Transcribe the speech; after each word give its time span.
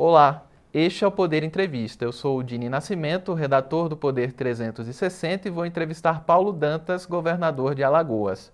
Olá, 0.00 0.46
este 0.72 1.02
é 1.02 1.08
o 1.08 1.10
Poder 1.10 1.42
Entrevista. 1.42 2.04
Eu 2.04 2.12
sou 2.12 2.38
o 2.38 2.42
Dini 2.44 2.68
Nascimento, 2.68 3.34
redator 3.34 3.88
do 3.88 3.96
Poder 3.96 4.32
360 4.32 5.48
e 5.48 5.50
vou 5.50 5.66
entrevistar 5.66 6.20
Paulo 6.20 6.52
Dantas, 6.52 7.04
governador 7.04 7.74
de 7.74 7.82
Alagoas. 7.82 8.52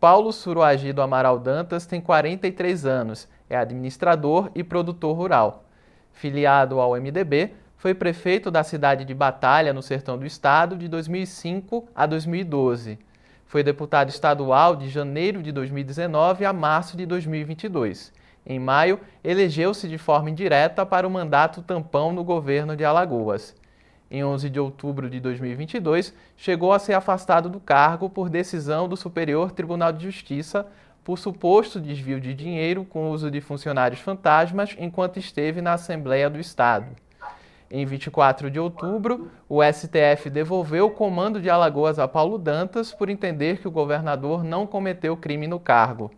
Paulo 0.00 0.32
Suruagido 0.32 1.02
Amaral 1.02 1.38
Dantas 1.38 1.84
tem 1.84 2.00
43 2.00 2.86
anos, 2.86 3.28
é 3.50 3.58
administrador 3.58 4.50
e 4.54 4.64
produtor 4.64 5.14
rural. 5.14 5.66
Filiado 6.12 6.80
ao 6.80 6.92
MDB, 6.92 7.52
foi 7.76 7.92
prefeito 7.92 8.50
da 8.50 8.64
cidade 8.64 9.04
de 9.04 9.12
Batalha, 9.12 9.74
no 9.74 9.82
sertão 9.82 10.16
do 10.16 10.24
estado, 10.24 10.78
de 10.78 10.88
2005 10.88 11.90
a 11.94 12.06
2012. 12.06 12.98
Foi 13.44 13.62
deputado 13.62 14.08
estadual 14.08 14.74
de 14.74 14.88
janeiro 14.88 15.42
de 15.42 15.52
2019 15.52 16.46
a 16.46 16.54
março 16.54 16.96
de 16.96 17.04
2022 17.04 18.18
em 18.44 18.58
maio, 18.58 18.98
elegeu-se 19.22 19.88
de 19.88 19.98
forma 19.98 20.30
indireta 20.30 20.84
para 20.86 21.06
o 21.06 21.10
mandato 21.10 21.62
tampão 21.62 22.12
no 22.12 22.24
governo 22.24 22.76
de 22.76 22.84
Alagoas. 22.84 23.54
Em 24.10 24.24
11 24.24 24.50
de 24.50 24.58
outubro 24.58 25.08
de 25.08 25.20
2022, 25.20 26.12
chegou 26.36 26.72
a 26.72 26.78
ser 26.78 26.94
afastado 26.94 27.48
do 27.48 27.60
cargo 27.60 28.10
por 28.10 28.28
decisão 28.28 28.88
do 28.88 28.96
Superior 28.96 29.52
Tribunal 29.52 29.92
de 29.92 30.04
Justiça 30.04 30.66
por 31.04 31.18
suposto 31.18 31.80
desvio 31.80 32.20
de 32.20 32.34
dinheiro 32.34 32.84
com 32.84 33.10
uso 33.10 33.30
de 33.30 33.40
funcionários 33.40 34.00
fantasmas 34.00 34.76
enquanto 34.78 35.18
esteve 35.18 35.60
na 35.60 35.72
Assembleia 35.74 36.28
do 36.28 36.38
Estado. 36.38 36.86
Em 37.70 37.86
24 37.86 38.50
de 38.50 38.58
outubro, 38.58 39.30
o 39.48 39.62
STF 39.62 40.28
devolveu 40.28 40.86
o 40.86 40.90
comando 40.90 41.40
de 41.40 41.48
Alagoas 41.48 42.00
a 42.00 42.08
Paulo 42.08 42.36
Dantas 42.36 42.92
por 42.92 43.08
entender 43.08 43.58
que 43.58 43.68
o 43.68 43.70
governador 43.70 44.42
não 44.42 44.66
cometeu 44.66 45.16
crime 45.16 45.46
no 45.46 45.60
cargo. 45.60 46.10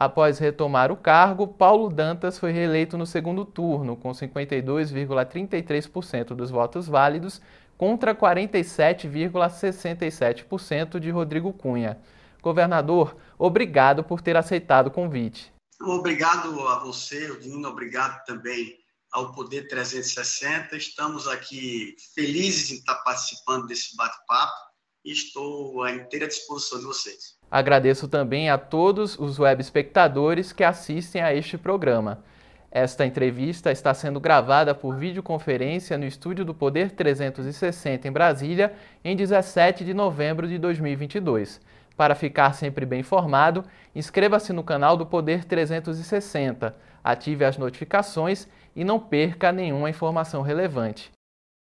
Após 0.00 0.38
retomar 0.38 0.90
o 0.90 0.96
cargo, 0.96 1.46
Paulo 1.46 1.90
Dantas 1.90 2.38
foi 2.38 2.52
reeleito 2.52 2.96
no 2.96 3.04
segundo 3.04 3.44
turno, 3.44 3.98
com 3.98 4.12
52,33% 4.12 6.28
dos 6.28 6.50
votos 6.50 6.88
válidos, 6.88 7.42
contra 7.76 8.14
47,67% 8.14 10.98
de 10.98 11.10
Rodrigo 11.10 11.52
Cunha. 11.52 12.00
Governador, 12.40 13.14
obrigado 13.38 14.02
por 14.02 14.22
ter 14.22 14.38
aceitado 14.38 14.86
o 14.86 14.90
convite. 14.90 15.52
Obrigado 15.78 16.66
a 16.66 16.78
você, 16.78 17.38
Dino, 17.38 17.68
obrigado 17.68 18.24
também 18.24 18.78
ao 19.12 19.32
Poder 19.32 19.68
360. 19.68 20.78
Estamos 20.78 21.28
aqui 21.28 21.94
felizes 22.14 22.70
em 22.70 22.76
estar 22.76 22.94
participando 23.04 23.66
desse 23.66 23.94
bate-papo 23.94 24.69
estou 25.04 25.82
à 25.82 25.92
inteira 25.92 26.26
disposição 26.26 26.78
de 26.78 26.84
vocês. 26.84 27.38
Agradeço 27.50 28.06
também 28.06 28.48
a 28.50 28.58
todos 28.58 29.18
os 29.18 29.38
web 29.38 29.60
espectadores 29.60 30.52
que 30.52 30.62
assistem 30.62 31.22
a 31.22 31.34
este 31.34 31.58
programa. 31.58 32.22
Esta 32.70 33.04
entrevista 33.04 33.72
está 33.72 33.92
sendo 33.92 34.20
gravada 34.20 34.72
por 34.72 34.96
videoconferência 34.96 35.98
no 35.98 36.04
estúdio 36.04 36.44
do 36.44 36.54
Poder 36.54 36.92
360 36.92 38.06
em 38.06 38.12
Brasília, 38.12 38.72
em 39.04 39.16
17 39.16 39.84
de 39.84 39.92
novembro 39.92 40.46
de 40.46 40.56
2022. 40.56 41.60
Para 41.96 42.14
ficar 42.14 42.54
sempre 42.54 42.86
bem 42.86 43.00
informado, 43.00 43.64
inscreva-se 43.92 44.52
no 44.52 44.62
canal 44.62 44.96
do 44.96 45.04
Poder 45.04 45.44
360, 45.44 46.76
ative 47.02 47.44
as 47.44 47.58
notificações 47.58 48.46
e 48.76 48.84
não 48.84 49.00
perca 49.00 49.50
nenhuma 49.50 49.90
informação 49.90 50.40
relevante. 50.40 51.10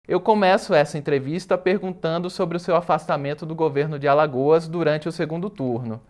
Eu 0.09 0.21
começo 0.21 0.73
essa 0.73 0.97
entrevista 0.97 1.59
perguntando 1.59 2.31
sobre 2.31 2.57
o 2.57 2.61
seu 2.61 2.77
afastamento 2.77 3.45
do 3.45 3.57
governo 3.57 3.99
de 3.99 4.07
Alagoas 4.07 4.69
durante 4.69 5.09
o 5.09 5.13
segundo 5.13 5.51
turno. 5.51 6.01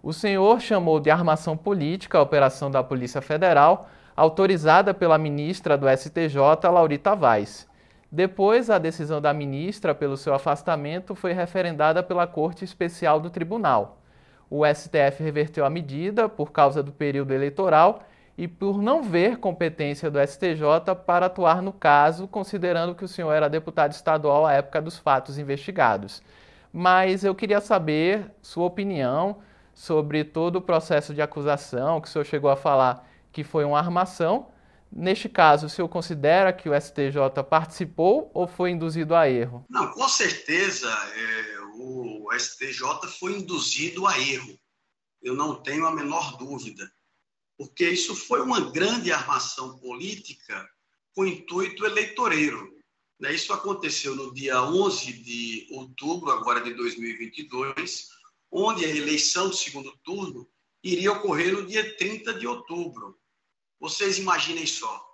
O 0.00 0.12
senhor 0.12 0.60
chamou 0.60 1.00
de 1.00 1.10
armação 1.10 1.56
política 1.56 2.16
a 2.16 2.22
operação 2.22 2.70
da 2.70 2.80
Polícia 2.80 3.20
Federal, 3.20 3.90
autorizada 4.14 4.94
pela 4.94 5.18
ministra 5.18 5.76
do 5.76 5.88
STJ, 5.88 6.38
Laurita 6.72 7.16
Vaz. 7.16 7.68
Depois, 8.10 8.70
a 8.70 8.78
decisão 8.78 9.20
da 9.20 9.34
ministra 9.34 9.96
pelo 9.96 10.16
seu 10.16 10.32
afastamento 10.32 11.16
foi 11.16 11.32
referendada 11.32 12.04
pela 12.04 12.28
Corte 12.28 12.64
Especial 12.64 13.18
do 13.18 13.30
Tribunal. 13.30 13.98
O 14.48 14.64
STF 14.64 15.24
reverteu 15.24 15.64
a 15.64 15.70
medida 15.70 16.28
por 16.28 16.52
causa 16.52 16.84
do 16.84 16.92
período 16.92 17.34
eleitoral 17.34 18.04
e 18.40 18.48
por 18.48 18.80
não 18.80 19.02
ver 19.02 19.36
competência 19.36 20.10
do 20.10 20.18
STJ 20.18 20.94
para 21.04 21.26
atuar 21.26 21.60
no 21.60 21.74
caso, 21.74 22.26
considerando 22.26 22.94
que 22.94 23.04
o 23.04 23.08
senhor 23.08 23.32
era 23.32 23.50
deputado 23.50 23.92
estadual 23.92 24.46
à 24.46 24.54
época 24.54 24.80
dos 24.80 24.96
fatos 24.96 25.36
investigados. 25.36 26.22
Mas 26.72 27.22
eu 27.22 27.34
queria 27.34 27.60
saber 27.60 28.30
sua 28.40 28.64
opinião 28.64 29.42
sobre 29.74 30.24
todo 30.24 30.56
o 30.56 30.62
processo 30.62 31.12
de 31.12 31.20
acusação, 31.20 32.00
que 32.00 32.08
o 32.08 32.10
senhor 32.10 32.24
chegou 32.24 32.48
a 32.48 32.56
falar 32.56 33.06
que 33.30 33.44
foi 33.44 33.62
uma 33.62 33.78
armação. 33.78 34.48
Neste 34.90 35.28
caso, 35.28 35.66
o 35.66 35.68
senhor 35.68 35.88
considera 35.88 36.50
que 36.50 36.66
o 36.66 36.80
STJ 36.80 37.44
participou 37.46 38.30
ou 38.32 38.46
foi 38.46 38.70
induzido 38.70 39.14
a 39.14 39.28
erro? 39.28 39.66
Não, 39.68 39.92
com 39.92 40.08
certeza 40.08 40.88
é, 40.88 41.60
o 41.74 42.30
STJ 42.32 43.06
foi 43.18 43.32
induzido 43.36 44.06
a 44.06 44.18
erro. 44.18 44.58
Eu 45.22 45.34
não 45.34 45.56
tenho 45.56 45.84
a 45.84 45.94
menor 45.94 46.38
dúvida 46.38 46.90
porque 47.60 47.86
isso 47.86 48.16
foi 48.16 48.40
uma 48.40 48.70
grande 48.70 49.12
armação 49.12 49.78
política 49.80 50.66
com 51.14 51.26
intuito 51.26 51.84
eleitoreiro. 51.84 52.74
Né? 53.18 53.34
Isso 53.34 53.52
aconteceu 53.52 54.16
no 54.16 54.32
dia 54.32 54.62
11 54.62 55.12
de 55.12 55.68
outubro, 55.70 56.30
agora 56.30 56.62
de 56.62 56.72
2022, 56.72 58.08
onde 58.50 58.82
a 58.86 58.88
eleição 58.88 59.50
do 59.50 59.54
segundo 59.54 59.94
turno 59.98 60.50
iria 60.82 61.12
ocorrer 61.12 61.52
no 61.52 61.66
dia 61.66 61.98
30 61.98 62.32
de 62.32 62.46
outubro. 62.46 63.20
Vocês 63.78 64.16
imaginem 64.16 64.66
só, 64.66 65.06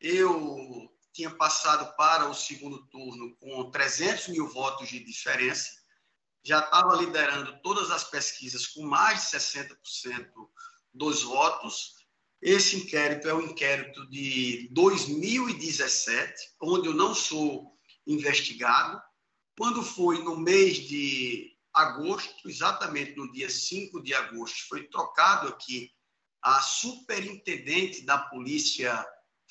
eu 0.00 0.92
tinha 1.12 1.30
passado 1.30 1.96
para 1.96 2.28
o 2.28 2.34
segundo 2.34 2.84
turno 2.86 3.36
com 3.36 3.70
300 3.70 4.26
mil 4.26 4.48
votos 4.48 4.88
de 4.88 4.98
diferença, 4.98 5.70
já 6.42 6.58
estava 6.58 6.96
liderando 6.96 7.60
todas 7.62 7.92
as 7.92 8.02
pesquisas 8.02 8.66
com 8.66 8.82
mais 8.82 9.30
de 9.30 9.36
60% 9.36 9.76
dos 10.92 11.22
votos. 11.22 11.94
Esse 12.40 12.76
inquérito 12.76 13.28
é 13.28 13.34
um 13.34 13.42
inquérito 13.42 14.08
de 14.08 14.68
2017, 14.72 16.34
onde 16.60 16.88
eu 16.88 16.94
não 16.94 17.14
sou 17.14 17.72
investigado. 18.06 19.00
Quando 19.56 19.82
foi 19.82 20.22
no 20.22 20.36
mês 20.36 20.78
de 20.78 21.56
agosto, 21.72 22.48
exatamente 22.48 23.16
no 23.16 23.30
dia 23.30 23.48
5 23.48 24.02
de 24.02 24.12
agosto, 24.12 24.66
foi 24.68 24.88
trocado 24.88 25.48
aqui 25.48 25.90
a 26.42 26.60
superintendente 26.60 28.04
da 28.04 28.18
Polícia 28.18 29.06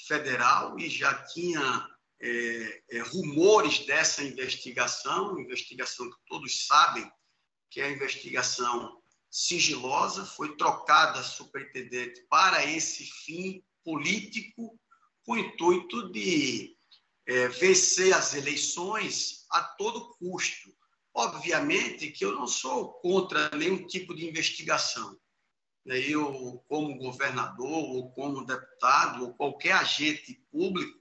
Federal 0.08 0.78
e 0.78 0.90
já 0.90 1.14
tinha 1.26 1.88
é, 2.22 2.84
é, 2.92 3.00
rumores 3.00 3.86
dessa 3.86 4.24
investigação, 4.24 5.40
investigação 5.40 6.10
que 6.10 6.18
todos 6.28 6.68
sabem 6.68 7.10
que 7.70 7.80
é 7.80 7.86
a 7.86 7.92
investigação 7.92 9.02
sigilosa, 9.32 10.26
foi 10.26 10.58
trocada 10.58 11.24
superintendente 11.24 12.22
para 12.30 12.66
esse 12.66 13.06
fim 13.06 13.64
político, 13.84 14.78
com 15.26 15.34
o 15.34 15.38
intuito 15.38 16.12
de 16.12 16.76
é, 17.26 17.48
vencer 17.48 18.14
as 18.14 18.34
eleições 18.34 19.46
a 19.50 19.64
todo 19.64 20.14
custo. 20.18 20.70
Obviamente 21.14 22.12
que 22.12 22.26
eu 22.26 22.34
não 22.34 22.48
sou 22.48 22.94
contra 22.96 23.50
nenhum 23.56 23.86
tipo 23.88 24.14
de 24.14 24.28
investigação. 24.28 25.18
Eu, 25.86 26.64
como 26.68 26.98
governador, 26.98 27.68
ou 27.68 28.12
como 28.12 28.46
deputado, 28.46 29.24
ou 29.24 29.34
qualquer 29.34 29.74
agente 29.74 30.44
público, 30.52 31.00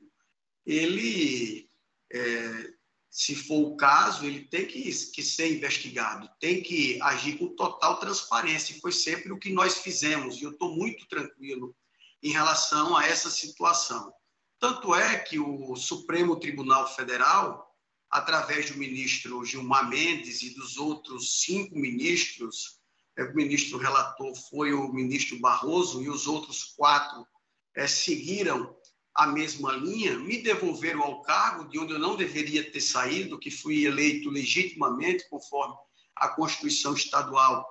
ele 0.65 1.69
é, 2.12 2.75
se 3.10 3.34
for 3.34 3.72
o 3.72 3.76
caso, 3.76 4.25
ele 4.25 4.44
tem 4.44 4.66
que, 4.66 4.82
que 4.82 5.22
ser 5.22 5.53
investigado, 5.53 6.31
tem 6.38 6.62
que 6.62 7.03
agir 7.03 7.38
com 7.38 7.48
total 7.56 7.98
transparência, 7.98 8.78
foi 8.81 8.93
sempre 8.93 9.32
o 9.32 9.38
que 9.38 9.53
nós 9.53 9.78
fizemos, 9.78 10.37
e 10.37 10.44
eu 10.44 10.52
estou 10.52 10.76
muito 10.76 11.08
tranquilo 11.08 11.75
em 12.23 12.31
relação 12.31 12.96
a 12.96 13.05
essa 13.05 13.29
situação. 13.29 14.12
Tanto 14.61 14.94
é 14.94 15.19
que 15.19 15.40
o 15.40 15.75
Supremo 15.75 16.38
Tribunal 16.38 16.87
Federal, 16.94 17.75
através 18.08 18.70
do 18.70 18.79
ministro 18.79 19.44
Gilmar 19.44 19.88
Mendes 19.88 20.43
e 20.43 20.55
dos 20.55 20.76
outros 20.76 21.40
cinco 21.43 21.76
ministros, 21.76 22.79
é, 23.19 23.25
o 23.25 23.35
ministro 23.35 23.76
relator 23.76 24.32
foi 24.49 24.73
o 24.73 24.93
ministro 24.93 25.40
Barroso, 25.40 26.00
e 26.00 26.08
os 26.08 26.29
outros 26.29 26.75
quatro 26.76 27.26
é, 27.75 27.88
seguiram 27.88 28.76
a 29.20 29.26
mesma 29.26 29.72
linha, 29.72 30.19
me 30.19 30.40
devolveram 30.40 31.02
ao 31.02 31.20
cargo 31.20 31.69
de 31.69 31.78
onde 31.78 31.93
eu 31.93 31.99
não 31.99 32.17
deveria 32.17 32.72
ter 32.72 32.81
saído, 32.81 33.38
que 33.38 33.50
fui 33.50 33.84
eleito 33.84 34.31
legitimamente, 34.31 35.28
conforme 35.28 35.75
a 36.17 36.31
Constituição 36.31 36.94
Estadual 36.94 37.69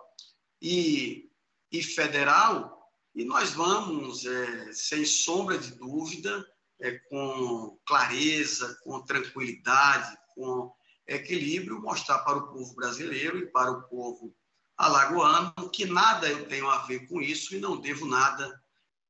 e, 0.61 1.27
e 1.71 1.81
Federal, 1.81 2.87
e 3.15 3.25
nós 3.25 3.49
vamos, 3.53 4.27
é, 4.27 4.73
sem 4.73 5.03
sombra 5.03 5.57
de 5.57 5.71
dúvida, 5.71 6.45
é, 6.79 6.99
com 7.09 7.79
clareza, 7.83 8.77
com 8.83 9.01
tranquilidade, 9.01 10.15
com 10.35 10.71
equilíbrio, 11.07 11.81
mostrar 11.81 12.19
para 12.19 12.37
o 12.37 12.53
povo 12.53 12.75
brasileiro 12.75 13.39
e 13.39 13.47
para 13.47 13.71
o 13.71 13.81
povo 13.89 14.35
alagoano 14.77 15.51
que 15.73 15.85
nada 15.85 16.29
eu 16.29 16.47
tenho 16.47 16.69
a 16.69 16.77
ver 16.85 17.07
com 17.07 17.19
isso 17.19 17.55
e 17.55 17.59
não 17.59 17.81
devo 17.81 18.05
nada 18.05 18.63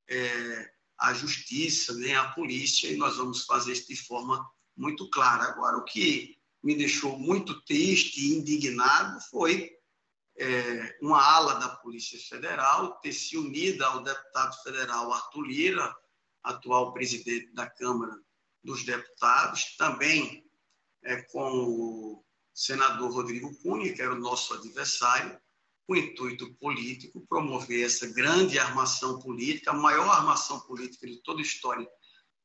é, 0.08 0.79
a 1.00 1.14
justiça, 1.14 1.94
nem 1.94 2.14
a 2.14 2.28
polícia, 2.32 2.88
e 2.88 2.96
nós 2.96 3.16
vamos 3.16 3.44
fazer 3.44 3.72
isso 3.72 3.88
de 3.88 3.96
forma 3.96 4.46
muito 4.76 5.08
clara. 5.08 5.44
Agora, 5.44 5.78
o 5.78 5.84
que 5.84 6.36
me 6.62 6.74
deixou 6.74 7.18
muito 7.18 7.60
triste 7.62 8.20
e 8.20 8.36
indignado 8.36 9.18
foi 9.30 9.70
é, 10.38 10.98
uma 11.00 11.22
ala 11.22 11.54
da 11.54 11.68
Polícia 11.68 12.18
Federal 12.18 12.98
ter 13.00 13.12
se 13.12 13.36
unido 13.36 13.82
ao 13.82 14.02
deputado 14.02 14.62
federal 14.62 15.12
Arthur 15.12 15.42
Lira, 15.42 15.96
atual 16.42 16.92
presidente 16.92 17.52
da 17.52 17.68
Câmara 17.68 18.18
dos 18.62 18.84
Deputados, 18.84 19.76
também 19.76 20.46
é, 21.02 21.22
com 21.22 21.64
o 21.64 22.24
senador 22.52 23.10
Rodrigo 23.10 23.54
Cunha, 23.62 23.92
que 23.94 24.02
era 24.02 24.12
o 24.12 24.18
nosso 24.18 24.52
adversário, 24.52 25.40
com 25.90 25.96
intuito 25.96 26.54
político, 26.54 27.26
promover 27.26 27.84
essa 27.84 28.06
grande 28.06 28.60
armação 28.60 29.18
política, 29.18 29.72
a 29.72 29.74
maior 29.74 30.08
armação 30.08 30.60
política 30.60 31.04
de 31.04 31.16
toda 31.16 31.40
a 31.40 31.42
história 31.42 31.84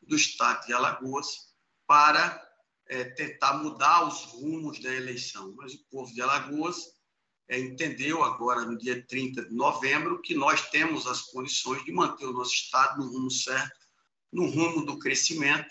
do 0.01 0.15
Estado 0.15 0.65
de 0.65 0.74
Alagoas, 0.74 1.53
para 1.86 2.44
é, 2.88 3.03
tentar 3.03 3.59
mudar 3.59 4.07
os 4.07 4.24
rumos 4.31 4.80
da 4.80 4.92
eleição. 4.92 5.53
Mas 5.56 5.75
o 5.75 5.86
povo 5.92 6.12
de 6.12 6.24
Alagoas 6.24 6.95
é, 7.47 7.59
entendeu 7.59 8.24
agora, 8.24 8.62
no 8.62 8.75
dia 8.75 9.06
30 9.06 9.45
de 9.45 9.53
novembro, 9.53 10.24
que 10.24 10.33
nós 10.33 10.68
temos 10.71 11.06
as 11.06 11.21
condições 11.21 11.86
de 11.86 11.91
manter 11.91 12.25
o 12.25 12.33
nosso 12.33 12.56
Estado 12.56 12.98
no 12.98 13.12
rumo 13.12 13.30
certo, 13.30 13.77
no 14.33 14.50
rumo 14.50 14.83
do 14.83 14.98
crescimento, 14.98 15.69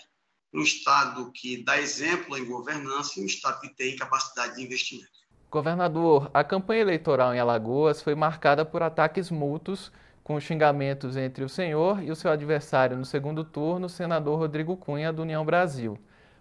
um 0.53 0.61
Estado 0.61 1.29
que 1.33 1.61
dá 1.61 1.77
exemplo 1.77 2.37
em 2.37 2.45
governança 2.45 3.19
e 3.19 3.23
um 3.23 3.25
Estado 3.25 3.59
que 3.59 3.75
tem 3.75 3.97
capacidade 3.97 4.55
de 4.55 4.63
investimento. 4.63 5.14
Governador, 5.55 6.29
a 6.33 6.43
campanha 6.43 6.81
eleitoral 6.81 7.33
em 7.33 7.39
Alagoas 7.39 8.01
foi 8.01 8.13
marcada 8.13 8.65
por 8.65 8.83
ataques 8.83 9.31
mútuos, 9.31 9.89
com 10.21 10.37
xingamentos 10.37 11.15
entre 11.15 11.45
o 11.45 11.49
senhor 11.49 12.03
e 12.03 12.11
o 12.11 12.15
seu 12.15 12.29
adversário 12.29 12.97
no 12.97 13.05
segundo 13.05 13.41
turno, 13.41 13.85
o 13.85 13.89
senador 13.89 14.37
Rodrigo 14.37 14.75
Cunha, 14.75 15.13
do 15.13 15.21
União 15.21 15.45
Brasil. 15.45 15.97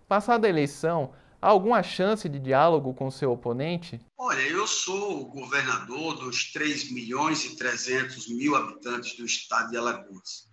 Passada 0.08 0.48
a 0.48 0.50
eleição, 0.50 1.12
há 1.40 1.46
alguma 1.46 1.80
chance 1.80 2.28
de 2.28 2.40
diálogo 2.40 2.92
com 2.92 3.08
seu 3.08 3.30
oponente? 3.30 4.00
Olha, 4.18 4.42
eu 4.48 4.66
sou 4.66 5.20
o 5.20 5.26
governador 5.26 6.16
dos 6.16 6.50
3 6.52 6.90
milhões 6.90 7.44
e 7.44 7.54
300 7.54 8.28
mil 8.30 8.56
habitantes 8.56 9.16
do 9.16 9.24
estado 9.24 9.70
de 9.70 9.76
Alagoas. 9.76 10.52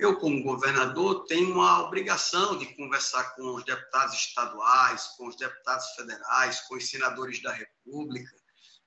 Eu, 0.00 0.16
como 0.16 0.42
governador, 0.42 1.26
tenho 1.26 1.52
uma 1.52 1.82
obrigação 1.84 2.56
de 2.56 2.74
conversar 2.74 3.34
com 3.34 3.54
os 3.54 3.62
deputados 3.62 4.14
estaduais, 4.14 5.08
com 5.18 5.28
os 5.28 5.36
deputados 5.36 5.90
federais, 5.90 6.60
com 6.62 6.76
os 6.76 6.88
senadores 6.88 7.42
da 7.42 7.52
República, 7.52 8.34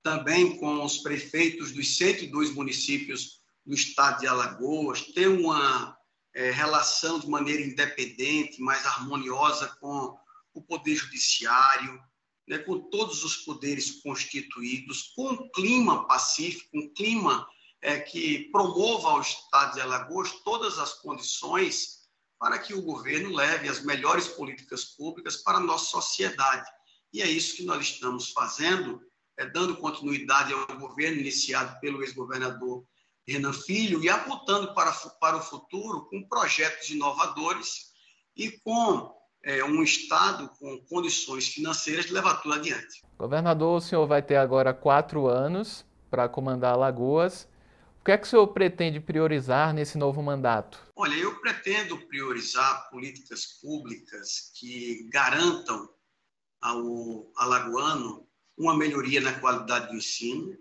também 0.02 0.58
com 0.58 0.84
os 0.84 0.98
prefeitos 0.98 1.72
dos 1.72 1.98
102 1.98 2.56
municípios 2.56 3.44
do 3.64 3.76
estado 3.76 4.22
de 4.22 4.28
Alagoas, 4.28 5.04
ter 5.14 5.28
uma 5.28 5.96
é, 6.34 6.50
relação 6.50 7.20
de 7.20 7.30
maneira 7.30 7.62
independente, 7.62 8.60
mais 8.60 8.84
harmoniosa 8.84 9.68
com 9.80 10.18
o 10.52 10.64
Poder 10.64 10.96
Judiciário, 10.96 12.02
né, 12.48 12.58
com 12.58 12.90
todos 12.90 13.24
os 13.24 13.38
poderes 13.38 14.02
constituídos, 14.02 15.14
com 15.16 15.30
um 15.30 15.52
clima 15.52 16.08
pacífico, 16.08 16.76
um 16.76 16.92
clima 16.92 17.48
é, 17.84 18.00
que 18.00 18.50
promova 18.50 19.10
ao 19.10 19.22
Estado 19.22 19.74
de 19.74 19.82
Alagoas 19.82 20.32
todas 20.46 20.80
as 20.80 20.94
condições 20.94 22.04
para 22.40 22.58
que 22.58 22.74
o 22.74 22.82
governo 22.82 23.36
leve 23.36 23.68
as 23.68 23.84
melhores 23.84 24.28
políticas 24.28 24.86
públicas 24.86 25.38
para 25.38 25.58
a 25.58 25.62
nossa 25.62 25.86
sociedade. 25.86 26.66
E 27.12 27.22
é 27.22 27.28
isso 27.28 27.58
que 27.58 27.66
nós 27.66 27.82
estamos 27.82 28.32
fazendo, 28.32 29.02
é, 29.38 29.46
dando 29.46 29.76
continuidade 29.76 30.54
ao 30.54 30.80
governo 30.80 31.20
iniciado 31.20 31.78
pelo 31.82 32.02
ex-governador 32.02 32.86
Renan 33.28 33.54
Filho 33.54 34.02
e 34.02 34.10
apontando 34.10 34.74
para, 34.74 34.92
para 35.20 35.38
o 35.38 35.42
futuro 35.42 36.06
com 36.06 36.24
projetos 36.28 36.90
inovadores 36.90 37.92
e 38.36 38.50
com 38.50 39.14
é, 39.44 39.62
um 39.64 39.84
Estado 39.84 40.50
com 40.58 40.78
condições 40.90 41.50
financeiras 41.50 42.06
de 42.06 42.14
levar 42.14 42.42
tudo 42.42 42.56
adiante. 42.56 43.04
Governador, 43.18 43.78
o 43.78 43.82
senhor 43.82 44.08
vai 44.08 44.22
ter 44.22 44.38
agora 44.38 44.74
quatro 44.74 45.28
anos 45.28 45.86
para 46.10 46.30
comandar 46.30 46.74
Alagoas. 46.74 47.48
O 48.04 48.06
que 48.06 48.12
é 48.12 48.18
que 48.18 48.28
o 48.28 48.30
senhor 48.30 48.48
pretende 48.48 49.00
priorizar 49.00 49.74
nesse 49.74 49.98
novo 49.98 50.22
mandato? 50.22 50.78
Olha, 50.94 51.16
eu 51.16 51.40
pretendo 51.40 51.98
priorizar 52.08 52.90
políticas 52.90 53.46
públicas 53.62 54.52
que 54.60 55.08
garantam 55.10 55.90
ao 56.62 57.32
alagoano 57.38 58.28
uma 58.58 58.76
melhoria 58.76 59.22
na 59.22 59.40
qualidade 59.40 59.88
do 59.88 59.96
ensino, 59.96 60.54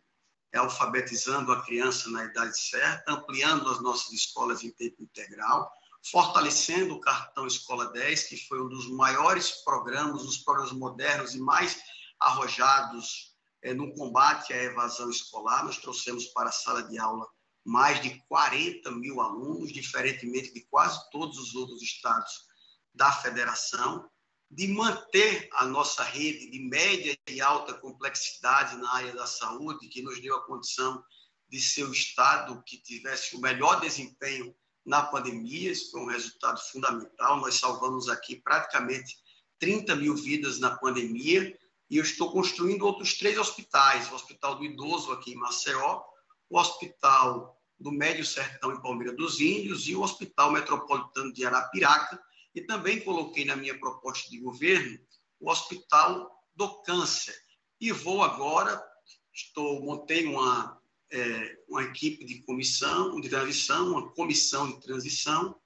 alfabetizando 0.55 1.51
a 1.51 1.65
criança 1.65 2.09
na 2.11 2.27
idade 2.27 2.57
certa, 2.57 3.13
ampliando 3.13 3.69
as 3.71 3.83
nossas 3.83 4.13
escolas 4.13 4.63
em 4.63 4.71
tempo 4.71 5.03
integral, 5.03 5.69
fortalecendo 6.13 6.95
o 6.95 7.01
cartão 7.01 7.45
Escola 7.45 7.91
10, 7.91 8.23
que 8.23 8.37
foi 8.47 8.63
um 8.63 8.69
dos 8.69 8.89
maiores 8.89 9.51
programas, 9.65 10.23
os 10.23 10.39
programas 10.39 10.73
modernos 10.73 11.35
e 11.35 11.41
mais 11.41 11.83
arrojados 12.21 13.32
é, 13.63 13.73
no 13.73 13.95
combate 13.95 14.53
à 14.53 14.63
evasão 14.63 15.09
escolar. 15.09 15.65
Nós 15.65 15.79
trouxemos 15.79 16.27
para 16.27 16.49
a 16.49 16.53
sala 16.53 16.83
de 16.83 16.99
aula 16.99 17.27
mais 17.65 18.03
de 18.03 18.21
40 18.29 18.91
mil 18.91 19.21
alunos, 19.21 19.73
diferentemente 19.73 20.53
de 20.53 20.63
quase 20.63 20.99
todos 21.11 21.39
os 21.39 21.55
outros 21.55 21.81
estados 21.81 22.47
da 22.93 23.11
federação, 23.13 24.11
de 24.51 24.69
manter 24.69 25.49
a 25.55 25.65
nossa 25.65 26.03
rede 26.03 26.51
de 26.51 26.59
média 26.59 27.17
e 27.29 27.41
alta 27.41 27.73
complexidade 27.75 28.77
na 28.77 28.93
área 28.93 29.15
da 29.15 29.27
saúde, 29.27 29.89
que 29.89 30.03
nos 30.03 30.21
deu 30.21 30.37
a 30.37 30.45
condição 30.45 31.03
de 31.49 31.61
ser 31.61 31.85
o 31.85 31.93
estado 31.93 32.63
que 32.67 32.77
tivesse 32.79 33.37
o 33.37 33.41
melhor 33.41 33.81
desempenho 33.81 34.55
na 34.85 35.03
pandemia. 35.03 35.71
Isso 35.71 35.91
foi 35.93 36.01
um 36.01 36.07
resultado 36.07 36.61
fundamental. 36.71 37.41
Nós 37.41 37.55
salvamos 37.55 38.09
aqui 38.09 38.37
praticamente 38.37 39.17
30 39.59 39.95
mil 39.97 40.17
vidas 40.17 40.59
na 40.59 40.77
pandemia 40.77 41.57
e 41.93 41.99
eu 41.99 42.03
estou 42.03 42.33
construindo 42.33 42.87
outros 42.87 43.19
três 43.19 43.37
hospitais: 43.37 44.11
o 44.11 44.15
Hospital 44.15 44.55
do 44.55 44.65
Idoso 44.65 45.13
aqui 45.13 45.33
em 45.33 45.37
Maceió, 45.37 46.03
o 46.49 46.59
Hospital 46.59 47.61
do 47.79 47.93
Médio 47.93 48.25
Sertão 48.25 48.73
em 48.73 48.81
Palmeira 48.81 49.15
dos 49.15 49.43
Índios 49.43 49.87
e 49.87 49.95
o 49.95 50.01
Hospital 50.01 50.53
Metropolitano 50.53 51.31
de 51.35 51.45
Arapiraca. 51.45 52.19
E 52.55 52.63
também 52.63 53.05
coloquei 53.05 53.45
na 53.45 53.57
minha 53.57 53.79
proposta 53.79 54.31
de 54.31 54.39
governo 54.39 54.99
o 55.39 55.51
Hospital 55.51 56.31
do 56.57 56.81
Câncer. 56.81 57.37
E 57.79 57.93
vou 57.93 58.23
agora, 58.23 58.83
estou 59.31 59.85
montei 59.85 60.25
uma, 60.25 60.81
é, 61.11 61.59
uma 61.69 61.83
equipe 61.83 62.25
de 62.25 62.41
comissão 62.45 63.21
de 63.21 63.29
transição, 63.29 63.91
uma 63.91 64.11
comissão 64.15 64.67
de 64.67 64.81
transição, 64.81 65.61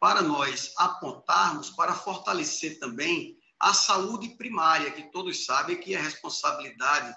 para 0.00 0.22
nós 0.22 0.72
apontarmos 0.76 1.70
para 1.70 1.94
fortalecer 1.94 2.80
também 2.80 3.37
a 3.60 3.74
saúde 3.74 4.30
primária, 4.36 4.90
que 4.90 5.10
todos 5.10 5.44
sabem 5.44 5.78
que 5.78 5.94
é 5.94 6.00
responsabilidade 6.00 7.14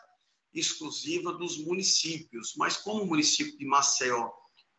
exclusiva 0.53 1.31
dos 1.33 1.57
municípios. 1.57 2.53
Mas 2.57 2.77
como 2.77 3.03
o 3.03 3.07
município 3.07 3.57
de 3.57 3.65
Maceió 3.65 4.29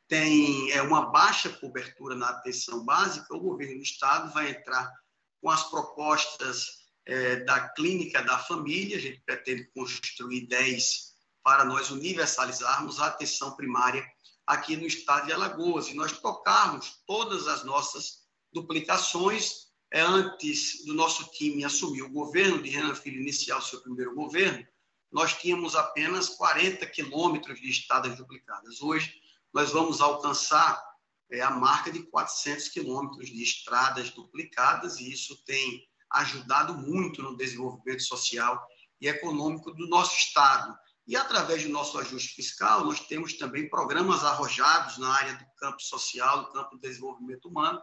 tem 0.09 0.71
é, 0.73 0.83
uma 0.83 1.07
baixa 1.07 1.49
cobertura 1.49 2.15
na 2.15 2.29
atenção 2.31 2.85
básica, 2.85 3.35
o 3.35 3.41
governo 3.41 3.77
do 3.77 3.83
estado 3.83 4.33
vai 4.33 4.51
entrar 4.51 4.93
com 5.41 5.49
as 5.49 5.69
propostas 5.71 6.83
é, 7.07 7.37
da 7.37 7.69
clínica 7.71 8.23
da 8.23 8.39
família, 8.39 8.97
a 8.97 9.01
gente 9.01 9.23
pretende 9.25 9.65
construir 9.73 10.47
10 10.47 11.13
para 11.43 11.65
nós 11.65 11.91
universalizarmos 11.91 13.01
a 13.01 13.07
atenção 13.07 13.57
primária 13.57 14.07
aqui 14.47 14.77
no 14.77 14.87
estado 14.87 15.27
de 15.27 15.33
Alagoas 15.33 15.89
e 15.89 15.95
nós 15.95 16.13
tocarmos 16.13 17.03
todas 17.07 17.49
as 17.49 17.65
nossas 17.65 18.23
duplicações 18.53 19.72
é, 19.93 20.01
antes 20.01 20.85
do 20.87 20.95
nosso 20.95 21.31
time 21.33 21.65
assumir 21.65 22.03
o 22.03 22.11
governo, 22.11 22.63
de 22.63 22.71
Renan 22.71 22.95
Filho 22.95 23.21
iniciar 23.21 23.59
o 23.59 23.63
seu 23.63 23.83
primeiro 23.83 24.15
governo, 24.15 24.67
nós 25.13 25.35
tínhamos 25.35 25.77
apenas 25.77 26.31
40 26.31 26.87
quilômetros 26.87 27.61
de 27.61 27.69
estradas 27.69 28.17
duplicadas. 28.17 28.81
Hoje, 28.81 29.15
nós 29.53 29.71
vamos 29.71 30.01
alcançar 30.01 30.83
é, 31.31 31.43
a 31.43 31.51
marca 31.51 31.93
de 31.93 32.05
400 32.05 32.69
quilômetros 32.71 33.29
de 33.29 33.43
estradas 33.43 34.09
duplicadas, 34.11 34.99
e 34.99 35.13
isso 35.13 35.45
tem 35.45 35.87
ajudado 36.11 36.73
muito 36.73 37.23
no 37.23 37.37
desenvolvimento 37.37 38.03
social 38.03 38.67
e 38.99 39.09
econômico 39.09 39.73
do 39.73 39.87
nosso 39.89 40.17
Estado. 40.17 40.75
E 41.07 41.17
através 41.17 41.65
do 41.65 41.69
nosso 41.69 41.99
ajuste 41.99 42.35
fiscal, 42.35 42.85
nós 42.85 43.01
temos 43.01 43.35
também 43.35 43.69
programas 43.69 44.25
arrojados 44.25 44.97
na 44.97 45.13
área 45.13 45.35
do 45.35 45.45
campo 45.59 45.83
social, 45.83 46.45
do 46.45 46.53
campo 46.53 46.77
do 46.77 46.81
desenvolvimento 46.81 47.47
humano, 47.47 47.83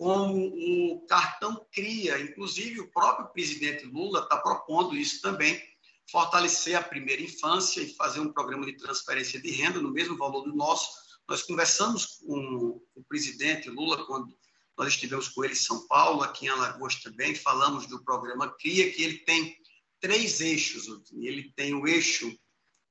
como 0.00 0.46
o 0.46 1.04
cartão 1.04 1.62
CRIA. 1.70 2.18
Inclusive, 2.20 2.80
o 2.80 2.90
próprio 2.90 3.28
presidente 3.34 3.84
Lula 3.84 4.20
está 4.20 4.38
propondo 4.38 4.96
isso 4.96 5.20
também, 5.20 5.62
fortalecer 6.10 6.74
a 6.74 6.82
primeira 6.82 7.20
infância 7.20 7.82
e 7.82 7.94
fazer 7.96 8.18
um 8.18 8.32
programa 8.32 8.64
de 8.64 8.78
transferência 8.78 9.38
de 9.38 9.50
renda 9.50 9.78
no 9.78 9.92
mesmo 9.92 10.16
valor 10.16 10.44
do 10.44 10.56
nosso. 10.56 10.90
Nós 11.28 11.42
conversamos 11.42 12.06
com 12.06 12.80
o 12.94 13.04
presidente 13.06 13.68
Lula 13.68 14.06
quando 14.06 14.34
nós 14.78 14.88
estivemos 14.88 15.28
com 15.28 15.44
ele 15.44 15.52
em 15.52 15.56
São 15.56 15.86
Paulo, 15.86 16.22
aqui 16.22 16.46
em 16.46 16.48
Alagoas 16.48 16.94
também, 17.02 17.34
falamos 17.34 17.86
do 17.86 18.02
programa 18.02 18.48
CRIA, 18.56 18.90
que 18.90 19.02
ele 19.02 19.18
tem 19.18 19.54
três 20.00 20.40
eixos. 20.40 20.86
Ele 21.12 21.52
tem 21.54 21.74
o 21.74 21.86
eixo 21.86 22.34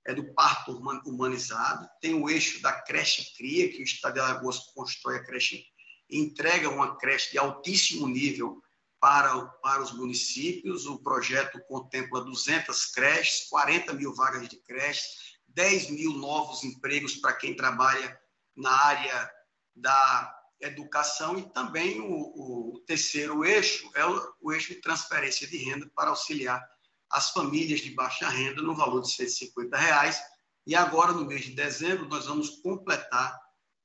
é 0.05 0.13
do 0.13 0.31
parto 0.35 0.77
humanizado, 1.05 1.89
tem 1.99 2.13
o 2.13 2.29
eixo 2.29 2.61
da 2.61 2.71
creche 2.71 3.35
CRIA, 3.35 3.69
que 3.69 3.81
o 3.81 3.83
Estado 3.83 4.13
de 4.13 4.19
Alagoas 4.19 4.59
constrói 4.75 5.17
a 5.17 5.25
creche 5.25 5.65
entrega 6.09 6.69
uma 6.69 6.97
creche 6.97 7.31
de 7.31 7.37
altíssimo 7.37 8.07
nível 8.07 8.61
para, 8.99 9.45
para 9.61 9.81
os 9.81 9.91
municípios. 9.91 10.85
O 10.85 10.99
projeto 10.99 11.59
contempla 11.67 12.23
200 12.23 12.85
creches, 12.87 13.47
40 13.49 13.93
mil 13.93 14.13
vagas 14.13 14.47
de 14.47 14.57
creches, 14.57 15.03
10 15.47 15.91
mil 15.91 16.13
novos 16.13 16.63
empregos 16.63 17.15
para 17.15 17.33
quem 17.33 17.55
trabalha 17.55 18.19
na 18.55 18.71
área 18.71 19.31
da 19.75 20.35
educação 20.61 21.37
e 21.39 21.49
também 21.53 22.01
o, 22.01 22.73
o 22.75 22.79
terceiro 22.85 23.45
eixo 23.45 23.89
é 23.95 24.05
o, 24.05 24.33
o, 24.41 24.51
eixo 24.51 24.73
de 24.73 24.81
transferência 24.81 25.47
de 25.47 25.57
renda 25.57 25.89
para 25.95 26.09
auxiliar 26.09 26.61
as 27.09 27.31
famílias 27.31 27.79
de 27.79 27.91
baixa 27.91 28.27
renda 28.27 28.61
no 28.61 28.75
valor 28.75 29.01
de 29.01 29.11
150 29.11 29.77
reais. 29.77 30.21
E 30.67 30.75
agora, 30.75 31.13
no 31.13 31.25
mês 31.25 31.45
de 31.45 31.51
dezembro, 31.51 32.07
nós 32.07 32.27
vamos 32.27 32.49
completar 32.61 33.39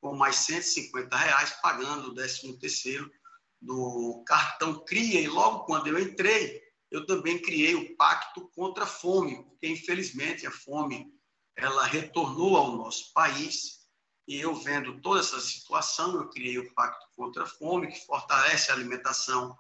com 0.05 0.15
mais 0.15 0.37
150 0.37 1.17
reais, 1.17 1.51
pagando 1.63 2.09
o 2.09 2.15
13 2.15 2.59
terceiro 2.59 3.11
do 3.59 4.23
cartão 4.27 4.85
CRIA. 4.85 5.19
E 5.23 5.27
logo 5.27 5.65
quando 5.65 5.87
eu 5.87 5.99
entrei, 5.99 6.63
eu 6.91 7.07
também 7.07 7.41
criei 7.41 7.75
o 7.75 7.97
Pacto 7.97 8.51
contra 8.55 8.85
a 8.85 8.87
Fome, 8.87 9.43
porque 9.45 9.67
infelizmente 9.67 10.47
a 10.47 10.51
fome 10.51 11.11
ela 11.57 11.87
retornou 11.87 12.55
ao 12.55 12.77
nosso 12.77 13.15
país 13.15 13.89
e 14.29 14.37
eu 14.37 14.55
vendo 14.55 15.01
toda 15.01 15.21
essa 15.21 15.41
situação, 15.41 16.15
eu 16.17 16.29
criei 16.29 16.59
o 16.59 16.75
Pacto 16.75 17.07
contra 17.17 17.45
a 17.45 17.47
Fome, 17.47 17.91
que 17.91 18.05
fortalece 18.05 18.71
a 18.71 18.75
alimentação 18.75 19.59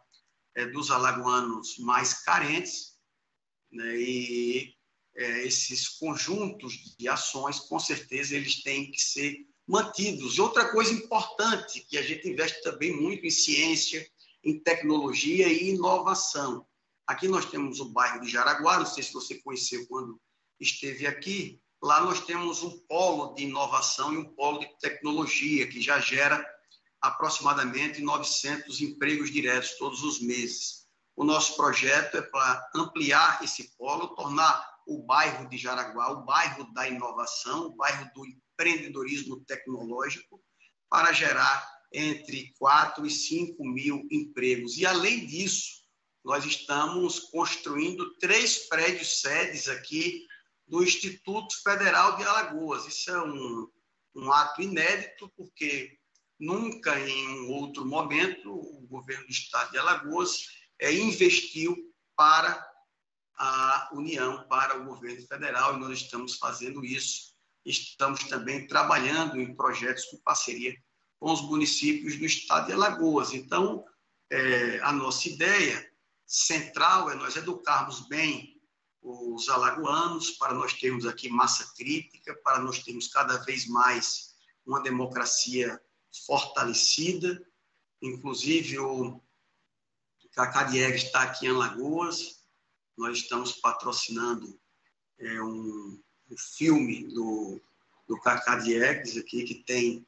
é, 0.54 0.66
dos 0.66 0.90
alagoanos 0.90 1.78
mais 1.78 2.22
carentes, 2.22 2.98
né? 3.72 3.96
e 3.96 4.74
é, 5.16 5.46
esses 5.46 5.88
conjuntos 5.88 6.94
de 6.98 7.08
ações, 7.08 7.60
com 7.60 7.80
certeza, 7.80 8.36
eles 8.36 8.62
têm 8.62 8.90
que 8.90 9.00
ser 9.00 9.53
mantidos. 9.66 10.38
Outra 10.38 10.70
coisa 10.70 10.92
importante, 10.92 11.80
que 11.80 11.96
a 11.98 12.02
gente 12.02 12.28
investe 12.28 12.62
também 12.62 12.94
muito 12.94 13.26
em 13.26 13.30
ciência, 13.30 14.06
em 14.42 14.58
tecnologia 14.58 15.48
e 15.48 15.70
inovação. 15.70 16.66
Aqui 17.06 17.28
nós 17.28 17.46
temos 17.46 17.80
o 17.80 17.90
bairro 17.90 18.20
de 18.20 18.30
Jaraguá, 18.30 18.78
não 18.78 18.86
sei 18.86 19.02
se 19.02 19.12
você 19.12 19.36
conheceu 19.36 19.86
quando 19.86 20.20
esteve 20.60 21.06
aqui, 21.06 21.60
Lá 21.84 22.00
nós 22.00 22.24
temos 22.24 22.62
um 22.62 22.78
polo 22.88 23.34
de 23.34 23.42
inovação 23.42 24.14
e 24.14 24.16
um 24.16 24.34
polo 24.34 24.58
de 24.58 24.78
tecnologia 24.78 25.68
que 25.68 25.82
já 25.82 25.98
gera 25.98 26.42
aproximadamente 26.98 28.00
900 28.00 28.80
empregos 28.80 29.30
diretos 29.30 29.76
todos 29.76 30.02
os 30.02 30.18
meses. 30.18 30.86
O 31.14 31.24
nosso 31.24 31.54
projeto 31.56 32.16
é 32.16 32.22
para 32.22 32.70
ampliar 32.74 33.44
esse 33.44 33.76
polo, 33.76 34.14
tornar 34.14 34.66
o 34.86 35.02
bairro 35.02 35.46
de 35.46 35.58
Jaraguá 35.58 36.10
o 36.12 36.24
bairro 36.24 36.72
da 36.72 36.88
inovação, 36.88 37.66
o 37.66 37.76
bairro 37.76 38.10
do 38.14 38.24
empreendedorismo 38.54 39.44
tecnológico, 39.44 40.40
para 40.88 41.12
gerar 41.12 41.68
entre 41.92 42.52
4 42.58 43.04
e 43.06 43.10
5 43.10 43.64
mil 43.64 44.06
empregos. 44.10 44.76
E, 44.76 44.86
além 44.86 45.26
disso, 45.26 45.82
nós 46.24 46.44
estamos 46.44 47.18
construindo 47.18 48.16
três 48.18 48.66
prédios 48.68 49.20
sedes 49.20 49.68
aqui 49.68 50.26
do 50.66 50.82
Instituto 50.82 51.62
Federal 51.62 52.16
de 52.16 52.24
Alagoas. 52.24 52.86
Isso 52.86 53.10
é 53.10 53.22
um, 53.22 53.68
um 54.16 54.32
ato 54.32 54.62
inédito, 54.62 55.30
porque 55.36 55.98
nunca 56.38 56.98
em 56.98 57.40
um 57.40 57.52
outro 57.52 57.84
momento 57.84 58.50
o 58.50 58.86
governo 58.86 59.26
do 59.26 59.30
estado 59.30 59.70
de 59.70 59.78
Alagoas 59.78 60.46
é, 60.80 60.92
investiu 60.92 61.76
para 62.16 62.66
a 63.36 63.90
União, 63.92 64.46
para 64.48 64.80
o 64.80 64.84
governo 64.84 65.26
federal, 65.26 65.76
e 65.76 65.80
nós 65.80 66.00
estamos 66.00 66.36
fazendo 66.36 66.84
isso. 66.84 67.33
Estamos 67.64 68.24
também 68.24 68.66
trabalhando 68.66 69.40
em 69.40 69.54
projetos 69.54 70.04
com 70.06 70.18
parceria 70.18 70.76
com 71.18 71.32
os 71.32 71.40
municípios 71.40 72.18
do 72.18 72.24
estado 72.26 72.66
de 72.66 72.72
Alagoas. 72.72 73.32
Então, 73.32 73.84
é, 74.30 74.78
a 74.80 74.92
nossa 74.92 75.28
ideia 75.28 75.90
central 76.26 77.10
é 77.10 77.14
nós 77.14 77.36
educarmos 77.36 78.06
bem 78.08 78.60
os 79.00 79.48
alagoanos, 79.50 80.30
para 80.32 80.54
nós 80.54 80.72
termos 80.74 81.06
aqui 81.06 81.28
massa 81.28 81.74
crítica, 81.76 82.34
para 82.42 82.58
nós 82.58 82.82
termos 82.82 83.08
cada 83.08 83.36
vez 83.38 83.66
mais 83.66 84.34
uma 84.64 84.82
democracia 84.82 85.80
fortalecida. 86.26 87.42
Inclusive, 88.00 88.78
o 88.78 89.20
Cacá 90.32 90.64
Diegues 90.64 91.04
está 91.04 91.22
aqui 91.22 91.46
em 91.46 91.50
Alagoas, 91.50 92.44
nós 92.96 93.18
estamos 93.18 93.52
patrocinando 93.52 94.58
é, 95.18 95.42
um, 95.42 96.02
um, 96.34 96.38
filme 96.38 97.04
do, 97.14 97.60
do 98.08 98.20
Cacá 98.20 98.56
Diegues 98.56 99.16
aqui, 99.16 99.44
que 99.44 99.54
tem 99.54 100.06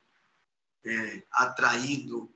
é, 0.85 1.23
atraído 1.33 2.30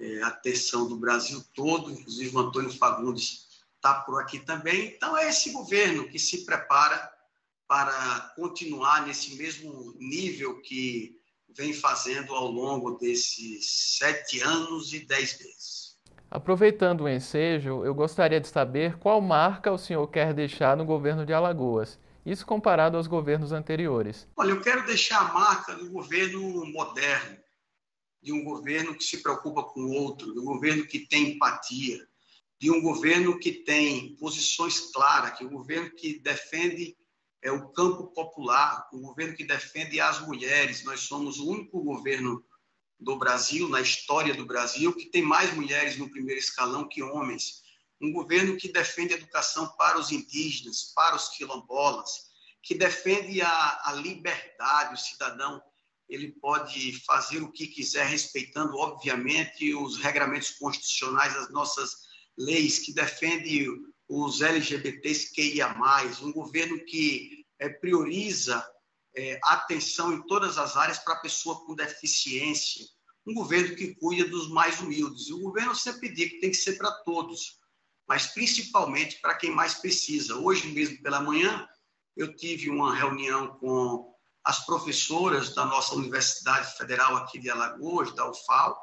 é, 0.00 0.22
a 0.22 0.28
atenção 0.28 0.88
do 0.88 0.96
Brasil 0.96 1.42
todo, 1.54 1.90
inclusive 1.90 2.34
o 2.34 2.40
Antônio 2.40 2.70
Fagundes 2.70 3.46
está 3.76 3.94
por 3.94 4.20
aqui 4.20 4.38
também. 4.38 4.94
Então, 4.94 5.16
é 5.16 5.28
esse 5.28 5.50
governo 5.50 6.08
que 6.08 6.18
se 6.18 6.44
prepara 6.44 7.12
para 7.66 8.32
continuar 8.36 9.06
nesse 9.06 9.34
mesmo 9.36 9.94
nível 9.98 10.60
que 10.60 11.18
vem 11.56 11.72
fazendo 11.72 12.34
ao 12.34 12.50
longo 12.50 12.92
desses 12.98 13.96
sete 13.98 14.40
anos 14.40 14.92
e 14.92 15.00
dez 15.00 15.38
meses. 15.38 15.82
Aproveitando 16.30 17.02
o 17.02 17.08
ensejo, 17.08 17.84
eu 17.84 17.94
gostaria 17.94 18.40
de 18.40 18.48
saber 18.48 18.96
qual 18.98 19.20
marca 19.20 19.70
o 19.70 19.76
senhor 19.76 20.06
quer 20.08 20.32
deixar 20.32 20.76
no 20.76 20.84
governo 20.84 21.26
de 21.26 21.32
Alagoas, 21.32 21.98
isso 22.24 22.46
comparado 22.46 22.96
aos 22.96 23.06
governos 23.06 23.52
anteriores. 23.52 24.28
Olha, 24.36 24.50
eu 24.50 24.60
quero 24.60 24.86
deixar 24.86 25.20
a 25.20 25.32
marca 25.32 25.74
do 25.74 25.90
governo 25.90 26.64
moderno, 26.66 27.38
de 28.22 28.32
um 28.32 28.44
governo 28.44 28.94
que 28.94 29.04
se 29.04 29.22
preocupa 29.22 29.64
com 29.64 29.80
o 29.80 29.92
outro, 29.92 30.32
de 30.32 30.38
um 30.38 30.44
governo 30.44 30.86
que 30.86 31.00
tem 31.00 31.32
empatia, 31.32 32.06
de 32.60 32.70
um 32.70 32.80
governo 32.80 33.38
que 33.38 33.50
tem 33.50 34.14
posições 34.16 34.78
claras, 34.92 35.36
que 35.36 35.42
é 35.42 35.46
um 35.46 35.50
governo 35.50 35.90
que 35.90 36.20
defende 36.20 36.96
é, 37.42 37.50
o 37.50 37.68
campo 37.70 38.06
popular, 38.12 38.88
um 38.92 39.00
governo 39.00 39.34
que 39.34 39.42
defende 39.42 40.00
as 40.00 40.24
mulheres. 40.24 40.84
Nós 40.84 41.00
somos 41.00 41.40
o 41.40 41.50
único 41.50 41.82
governo 41.82 42.44
do 43.00 43.16
Brasil, 43.16 43.68
na 43.68 43.80
história 43.80 44.32
do 44.32 44.46
Brasil, 44.46 44.94
que 44.94 45.06
tem 45.06 45.22
mais 45.22 45.52
mulheres 45.54 45.98
no 45.98 46.08
primeiro 46.08 46.38
escalão 46.38 46.88
que 46.88 47.02
homens. 47.02 47.61
Um 48.02 48.12
governo 48.12 48.56
que 48.56 48.72
defende 48.72 49.14
a 49.14 49.16
educação 49.16 49.68
para 49.76 49.98
os 49.98 50.10
indígenas, 50.10 50.92
para 50.94 51.14
os 51.14 51.28
quilombolas, 51.28 52.32
que 52.62 52.74
defende 52.74 53.40
a, 53.40 53.80
a 53.84 53.92
liberdade, 53.94 54.94
o 54.94 54.96
cidadão 54.96 55.62
ele 56.08 56.32
pode 56.32 57.00
fazer 57.06 57.42
o 57.42 57.50
que 57.50 57.66
quiser, 57.66 58.06
respeitando, 58.06 58.76
obviamente, 58.76 59.74
os 59.74 59.96
regramentos 59.96 60.50
constitucionais, 60.50 61.34
as 61.36 61.50
nossas 61.50 61.90
leis 62.36 62.80
que 62.80 62.92
defende 62.92 63.66
os 64.08 64.42
LGBTs 64.42 65.32
que 65.32 65.54
ia 65.54 65.68
mais, 65.74 66.20
um 66.20 66.32
governo 66.32 66.84
que 66.84 67.46
é, 67.58 67.68
prioriza 67.68 68.62
é, 69.16 69.40
atenção 69.44 70.12
em 70.12 70.26
todas 70.26 70.58
as 70.58 70.76
áreas 70.76 70.98
para 70.98 71.14
a 71.14 71.20
pessoa 71.20 71.64
com 71.64 71.74
deficiência, 71.74 72.84
um 73.26 73.34
governo 73.34 73.74
que 73.74 73.94
cuida 73.94 74.28
dos 74.28 74.50
mais 74.50 74.80
humildes. 74.80 75.28
E 75.28 75.32
o 75.32 75.40
governo 75.40 75.74
sempre 75.74 76.10
diz 76.10 76.30
que 76.30 76.40
tem 76.40 76.50
que 76.50 76.56
ser 76.56 76.76
para 76.76 76.90
todos, 77.04 77.58
mas 78.12 78.26
principalmente 78.26 79.18
para 79.22 79.36
quem 79.36 79.50
mais 79.50 79.72
precisa. 79.72 80.36
Hoje 80.36 80.68
mesmo 80.68 81.00
pela 81.02 81.22
manhã 81.22 81.66
eu 82.14 82.36
tive 82.36 82.68
uma 82.68 82.94
reunião 82.94 83.56
com 83.56 84.14
as 84.44 84.66
professoras 84.66 85.54
da 85.54 85.64
nossa 85.64 85.94
Universidade 85.94 86.76
Federal 86.76 87.16
aqui 87.16 87.38
de 87.38 87.48
Alagoas, 87.48 88.14
da 88.14 88.30
UFAL, 88.30 88.78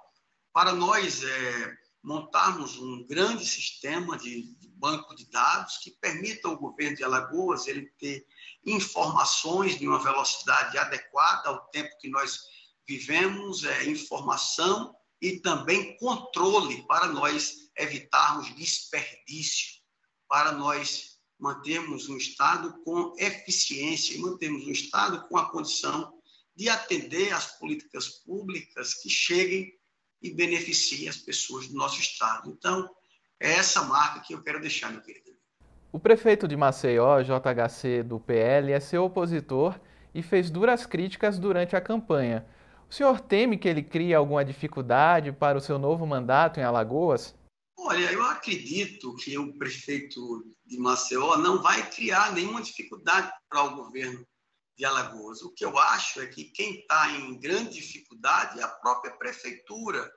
para 0.52 0.74
nós 0.74 1.24
é, 1.24 1.78
montarmos 2.04 2.80
um 2.80 3.06
grande 3.06 3.46
sistema 3.46 4.18
de, 4.18 4.52
de, 4.56 4.68
banco 4.70 5.16
de 5.16 5.30
dados 5.30 5.78
que 5.78 5.92
permita 6.02 6.48
ao 6.48 6.58
governo 6.58 6.98
de 6.98 7.04
Alagoas 7.04 7.68
ele 7.68 7.86
ter 8.00 8.26
informações 8.66 9.78
de 9.78 9.88
uma 9.88 10.02
velocidade 10.02 10.76
adequada 10.76 11.50
ao 11.50 11.68
tempo 11.68 11.96
que 12.02 12.10
nós 12.10 12.40
vivemos, 12.88 13.64
é, 13.64 13.86
informação 13.86 14.96
e 15.22 15.40
também 15.40 15.96
controle 15.98 16.82
para 16.88 17.06
nós 17.06 17.69
evitarmos 17.80 18.54
desperdício, 18.56 19.80
para 20.28 20.52
nós 20.52 21.18
mantermos 21.40 22.10
um 22.10 22.18
Estado 22.18 22.82
com 22.84 23.16
eficiência 23.18 24.16
e 24.16 24.20
mantermos 24.20 24.68
um 24.68 24.72
Estado 24.72 25.28
com 25.28 25.38
a 25.38 25.50
condição 25.50 26.14
de 26.56 26.68
atender 26.68 27.34
às 27.34 27.58
políticas 27.58 28.10
públicas 28.10 28.96
que 28.96 29.10
cheguem 29.10 29.74
e 30.22 30.30
beneficie 30.30 31.08
as 31.08 31.18
pessoas 31.18 31.68
do 31.68 31.76
nosso 31.76 32.00
estado. 32.02 32.50
Então, 32.52 32.90
é 33.40 33.54
essa 33.54 33.84
marca 33.84 34.20
que 34.20 34.34
eu 34.34 34.44
quero 34.44 34.60
deixar, 34.60 34.92
meu 34.92 35.02
querido. 35.02 35.30
O 35.92 36.00
prefeito 36.00 36.48
de 36.48 36.58
Maceió, 36.58 37.22
JHC 37.22 38.04
do 38.04 38.20
PL, 38.20 38.74
é 38.74 38.80
seu 38.82 39.06
opositor 39.06 39.80
e 40.14 40.22
fez 40.22 40.50
duras 40.50 40.86
críticas 40.86 41.40
durante 41.40 41.76
a 41.76 41.82
campanha. 41.82 42.46
O 42.90 42.94
senhor 42.94 43.22
teme 43.22 43.58
que 43.58 43.68
ele 43.68 43.82
crie 43.82 44.14
alguma 44.14 44.44
dificuldade 44.44 45.32
para 45.32 45.58
o 45.58 45.62
seu 45.62 45.80
novo 45.80 46.06
mandato 46.06 46.60
em 46.60 46.64
Alagoas? 46.64 47.36
Olha, 47.82 48.12
eu 48.12 48.24
acredito 48.24 49.16
que 49.16 49.38
o 49.38 49.58
prefeito 49.58 50.46
de 50.66 50.78
Maceió 50.78 51.38
não 51.38 51.62
vai 51.62 51.90
criar 51.90 52.34
nenhuma 52.34 52.62
dificuldade 52.62 53.32
para 53.48 53.64
o 53.64 53.76
governo 53.76 54.28
de 54.78 54.84
Alagoas. 54.84 55.42
O 55.42 55.54
que 55.54 55.64
eu 55.64 55.78
acho 55.78 56.20
é 56.22 56.28
que 56.28 56.44
quem 56.46 56.82
está 56.82 57.10
em 57.12 57.40
grande 57.40 57.76
dificuldade 57.76 58.60
é 58.60 58.64
a 58.64 58.68
própria 58.68 59.16
prefeitura, 59.16 60.12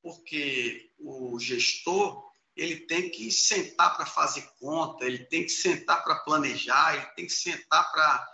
porque 0.00 0.92
o 0.98 1.38
gestor 1.38 2.24
ele 2.56 2.86
tem 2.86 3.10
que 3.10 3.30
sentar 3.32 3.96
para 3.96 4.06
fazer 4.06 4.48
conta, 4.60 5.04
ele 5.04 5.24
tem 5.26 5.42
que 5.42 5.50
sentar 5.50 6.02
para 6.04 6.20
planejar, 6.20 6.94
ele 6.94 7.06
tem 7.16 7.26
que 7.26 7.32
sentar 7.32 7.90
para 7.90 8.28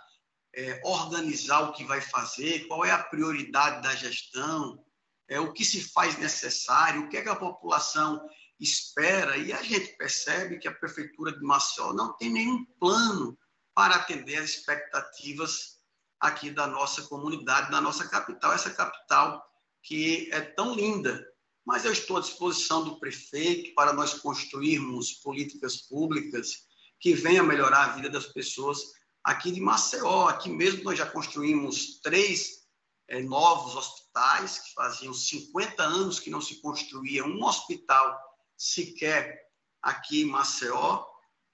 é, 0.53 0.79
organizar 0.83 1.61
o 1.61 1.73
que 1.73 1.83
vai 1.83 1.99
fazer, 1.99 2.67
qual 2.67 2.85
é 2.85 2.91
a 2.91 3.03
prioridade 3.03 3.81
da 3.81 3.95
gestão, 3.95 4.85
é, 5.27 5.39
o 5.39 5.51
que 5.51 5.65
se 5.65 5.81
faz 5.81 6.17
necessário, 6.19 7.01
o 7.01 7.09
que, 7.09 7.17
é 7.17 7.23
que 7.23 7.29
a 7.29 7.35
população 7.35 8.23
espera, 8.61 9.37
e 9.37 9.51
a 9.51 9.63
gente 9.63 9.97
percebe 9.97 10.59
que 10.59 10.67
a 10.67 10.73
Prefeitura 10.73 11.31
de 11.31 11.41
Maceió 11.41 11.93
não 11.93 12.13
tem 12.13 12.29
nenhum 12.29 12.63
plano 12.79 13.37
para 13.73 13.95
atender 13.95 14.37
as 14.37 14.51
expectativas 14.51 15.79
aqui 16.19 16.51
da 16.51 16.67
nossa 16.67 17.01
comunidade, 17.03 17.71
da 17.71 17.81
nossa 17.81 18.07
capital, 18.07 18.53
essa 18.53 18.69
capital 18.69 19.43
que 19.81 20.29
é 20.31 20.41
tão 20.41 20.75
linda. 20.75 21.27
Mas 21.65 21.85
eu 21.85 21.91
estou 21.91 22.17
à 22.17 22.21
disposição 22.21 22.83
do 22.83 22.99
prefeito 22.99 23.73
para 23.73 23.93
nós 23.93 24.13
construirmos 24.13 25.13
políticas 25.13 25.77
públicas 25.77 26.67
que 26.99 27.15
venham 27.15 27.45
melhorar 27.45 27.85
a 27.85 27.95
vida 27.95 28.09
das 28.09 28.27
pessoas 28.27 28.79
aqui 29.23 29.51
de 29.51 29.59
Maceió. 29.59 30.27
Aqui 30.27 30.49
mesmo 30.49 30.83
nós 30.83 30.99
já 30.99 31.07
construímos 31.07 31.99
três 32.01 32.61
é, 33.07 33.21
novos 33.23 33.75
hospitais, 33.75 34.59
que 34.59 34.73
faziam 34.73 35.13
50 35.13 35.81
anos 35.81 36.19
que 36.19 36.29
não 36.29 36.41
se 36.41 36.61
construía 36.61 37.25
um 37.25 37.43
hospital 37.43 38.30
sequer 38.61 39.39
aqui 39.81 40.21
em 40.21 40.25
Maceió. 40.25 41.05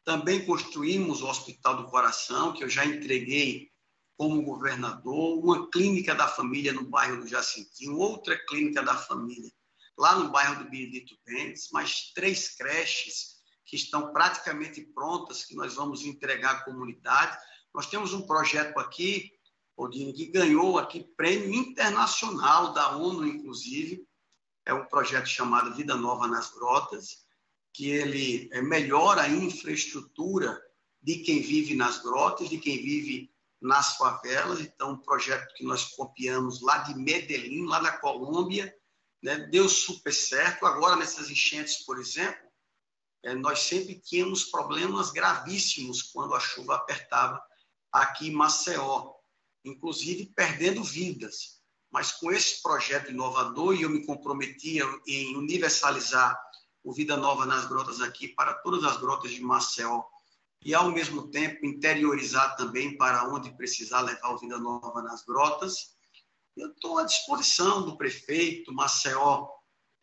Também 0.03 0.45
construímos 0.45 1.21
o 1.21 1.27
Hospital 1.27 1.77
do 1.77 1.89
Coração, 1.89 2.53
que 2.53 2.63
eu 2.63 2.69
já 2.69 2.85
entreguei 2.85 3.69
como 4.17 4.41
governador, 4.41 5.37
uma 5.43 5.69
clínica 5.69 6.15
da 6.15 6.27
família 6.27 6.73
no 6.73 6.89
bairro 6.89 7.21
do 7.21 7.27
Jacintinho, 7.27 7.97
outra 7.97 8.37
clínica 8.45 8.81
da 8.81 8.95
família 8.95 9.51
lá 9.97 10.15
no 10.15 10.29
bairro 10.29 10.63
do 10.63 10.69
Benedito 10.69 11.17
Mendes, 11.25 11.69
mais 11.71 12.11
três 12.13 12.55
creches 12.55 13.37
que 13.65 13.75
estão 13.75 14.13
praticamente 14.13 14.81
prontas, 14.93 15.43
que 15.43 15.55
nós 15.55 15.73
vamos 15.73 16.05
entregar 16.05 16.51
à 16.51 16.63
comunidade. 16.63 17.37
Nós 17.73 17.87
temos 17.87 18.13
um 18.13 18.25
projeto 18.25 18.77
aqui, 18.79 19.31
Odine, 19.75 20.13
que 20.13 20.27
ganhou 20.27 20.77
aqui 20.77 21.03
prêmio 21.17 21.53
internacional 21.53 22.73
da 22.73 22.95
ONU, 22.95 23.25
inclusive, 23.25 24.06
é 24.67 24.73
um 24.73 24.85
projeto 24.85 25.27
chamado 25.27 25.73
Vida 25.73 25.95
Nova 25.95 26.27
nas 26.27 26.51
Grotas, 26.53 27.25
que 27.73 27.89
ele 27.89 28.49
é, 28.51 28.61
melhora 28.61 29.21
a 29.21 29.29
infraestrutura 29.29 30.61
de 31.01 31.19
quem 31.19 31.41
vive 31.41 31.73
nas 31.73 32.03
grotas, 32.03 32.49
de 32.49 32.57
quem 32.57 32.75
vive 32.77 33.31
nas 33.61 33.95
favelas. 33.95 34.59
Então, 34.59 34.91
um 34.91 34.97
projeto 34.97 35.53
que 35.55 35.63
nós 35.63 35.85
copiamos 35.95 36.61
lá 36.61 36.79
de 36.79 36.95
Medellín, 36.95 37.65
lá 37.65 37.81
na 37.81 37.97
Colômbia, 37.97 38.75
né? 39.23 39.37
deu 39.49 39.69
super 39.69 40.13
certo. 40.13 40.65
Agora, 40.65 40.97
nessas 40.97 41.29
enchentes, 41.29 41.85
por 41.85 41.97
exemplo, 41.97 42.45
é, 43.23 43.33
nós 43.33 43.59
sempre 43.59 43.95
tínhamos 43.95 44.43
problemas 44.43 45.11
gravíssimos 45.11 46.01
quando 46.01 46.35
a 46.35 46.41
chuva 46.41 46.75
apertava 46.75 47.41
aqui 47.89 48.27
em 48.27 48.33
Maceió, 48.33 49.13
inclusive 49.63 50.25
perdendo 50.35 50.83
vidas 50.83 51.56
mas 51.91 52.11
com 52.11 52.31
esse 52.31 52.61
projeto 52.61 53.11
inovador, 53.11 53.75
e 53.75 53.83
eu 53.83 53.89
me 53.89 54.05
comprometia 54.05 54.83
em 55.07 55.35
universalizar 55.35 56.37
o 56.83 56.93
Vida 56.93 57.17
Nova 57.17 57.45
nas 57.45 57.65
Grotas 57.65 58.01
aqui 58.01 58.29
para 58.29 58.53
todas 58.55 58.83
as 58.83 58.97
grotas 58.97 59.31
de 59.31 59.41
Maceió, 59.41 60.03
e 60.63 60.73
ao 60.73 60.91
mesmo 60.91 61.29
tempo 61.29 61.65
interiorizar 61.65 62.55
também 62.55 62.97
para 62.97 63.27
onde 63.29 63.55
precisar 63.55 64.01
levar 64.01 64.33
o 64.33 64.37
Vida 64.37 64.57
Nova 64.57 65.01
nas 65.01 65.23
Grotas. 65.23 65.95
Eu 66.55 66.71
estou 66.71 66.97
à 66.97 67.03
disposição 67.03 67.85
do 67.85 67.95
prefeito. 67.95 68.73
Maceió 68.73 69.47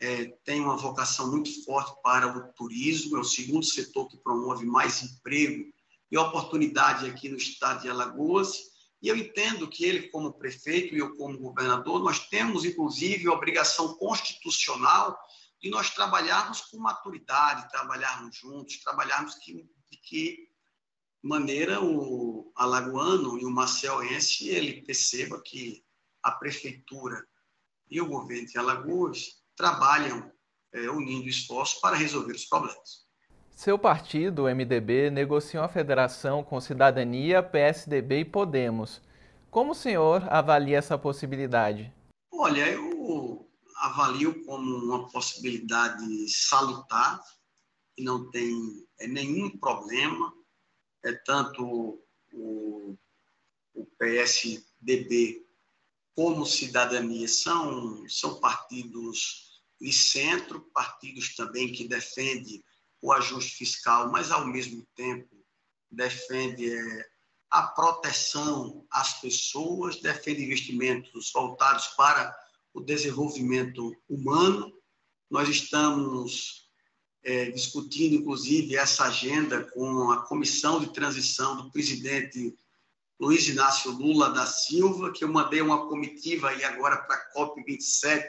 é, 0.01 0.27
tem 0.45 0.61
uma 0.61 0.77
vocação 0.77 1.31
muito 1.31 1.65
forte 1.65 2.01
para 2.03 2.29
o 2.29 2.53
turismo, 2.53 3.17
é 3.17 3.21
o 3.21 3.25
segundo 3.25 3.65
setor 3.65 4.09
que 4.09 4.17
promove 4.19 4.65
mais 4.65 5.03
emprego 5.03 5.65
e 6.11 6.17
oportunidade 6.17 7.09
aqui 7.09 7.29
no 7.29 7.37
estado 7.37 7.83
de 7.83 7.91
Alagoas. 7.91 8.74
E 9.05 9.09
eu 9.09 9.17
entendo 9.19 9.69
que 9.69 9.85
ele, 9.85 10.09
como 10.09 10.33
prefeito 10.33 10.95
e 10.95 10.99
eu, 10.99 11.15
como 11.15 11.37
governador, 11.37 12.03
nós 12.03 12.27
temos, 12.27 12.65
inclusive, 12.65 13.29
a 13.29 13.33
obrigação 13.33 13.99
constitucional 13.99 15.15
de 15.61 15.69
nós 15.69 15.91
trabalharmos 15.91 16.63
com 16.63 16.79
maturidade, 16.79 17.69
trabalharmos 17.69 18.35
juntos, 18.35 18.83
trabalharmos 18.83 19.35
que, 19.35 19.53
de 19.91 19.99
que 19.99 20.49
maneira 21.23 21.85
o 21.85 22.51
alagoano 22.57 23.39
e 23.39 23.45
o 23.45 23.51
maceoense 23.51 24.49
ele 24.49 24.81
perceba 24.81 25.39
que 25.43 25.85
a 26.23 26.31
prefeitura 26.31 27.29
e 27.91 28.01
o 28.01 28.09
governo 28.09 28.47
de 28.47 28.57
Alagoas 28.57 29.43
trabalham 29.55 30.33
é, 30.73 30.89
unindo 30.89 31.29
esforços 31.29 31.79
para 31.79 31.95
resolver 31.95 32.33
os 32.33 32.47
problemas. 32.47 33.04
Seu 33.55 33.79
partido, 33.79 34.43
o 34.43 34.49
MDB, 34.49 35.11
negociou 35.11 35.63
a 35.63 35.69
federação 35.69 36.43
com 36.43 36.61
Cidadania, 36.61 37.41
PSDB 37.41 38.21
e 38.21 38.25
Podemos. 38.25 39.01
Como 39.49 39.71
o 39.71 39.77
senhor 39.77 40.27
avalia 40.29 40.79
essa 40.79 40.99
possibilidade? 40.99 41.93
Olha, 42.33 42.69
eu 42.69 43.49
avalio 43.77 44.45
como 44.45 44.77
uma 44.79 45.09
possibilidade 45.09 46.29
salutar, 46.29 47.21
e 47.97 48.03
não 48.03 48.29
tem 48.31 48.53
é, 48.99 49.07
nenhum 49.07 49.57
problema. 49.57 50.35
É 51.05 51.13
tanto 51.13 52.03
o, 52.33 52.99
o 53.73 53.87
PSDB 53.97 55.47
como 56.17 56.45
Cidadania 56.45 57.29
são, 57.29 58.05
são 58.09 58.41
partidos 58.41 59.63
de 59.81 59.93
centro, 59.93 60.61
partidos 60.73 61.37
também 61.37 61.71
que 61.71 61.87
defendem 61.87 62.61
o 63.05 63.13
ajuste 63.13 63.57
fiscal, 63.57 64.11
mas 64.11 64.31
ao 64.31 64.47
mesmo 64.47 64.83
tempo 64.97 65.29
defende 65.91 66.75
é, 66.75 67.07
a 67.51 67.65
proteção 67.65 68.87
às 68.91 69.21
pessoas, 69.21 70.01
defende 70.01 70.43
investimentos 70.43 71.31
voltados 71.31 71.89
para 71.89 72.35
o 72.73 72.81
desenvolvimento 72.81 73.95
humano. 74.09 74.73
Nós 75.31 75.51
estamos 75.51 76.67
é, 77.23 77.51
discutindo, 77.51 78.15
inclusive, 78.15 78.75
essa 78.75 79.05
agenda 79.05 79.65
com 79.73 80.11
a 80.11 80.25
comissão 80.25 80.81
de 80.81 80.91
transição 80.91 81.59
do 81.59 81.71
presidente 81.71 82.57
Luiz 83.21 83.47
Inácio 83.47 83.91
Lula 83.91 84.31
da 84.31 84.47
Silva, 84.47 85.13
que 85.13 85.25
eu 85.25 85.29
mandei 85.29 85.61
uma 85.61 85.89
comitiva 85.89 86.49
aí 86.49 86.65
agora 86.65 86.97
para 86.97 87.17
a 87.17 87.35
COP27, 87.35 88.29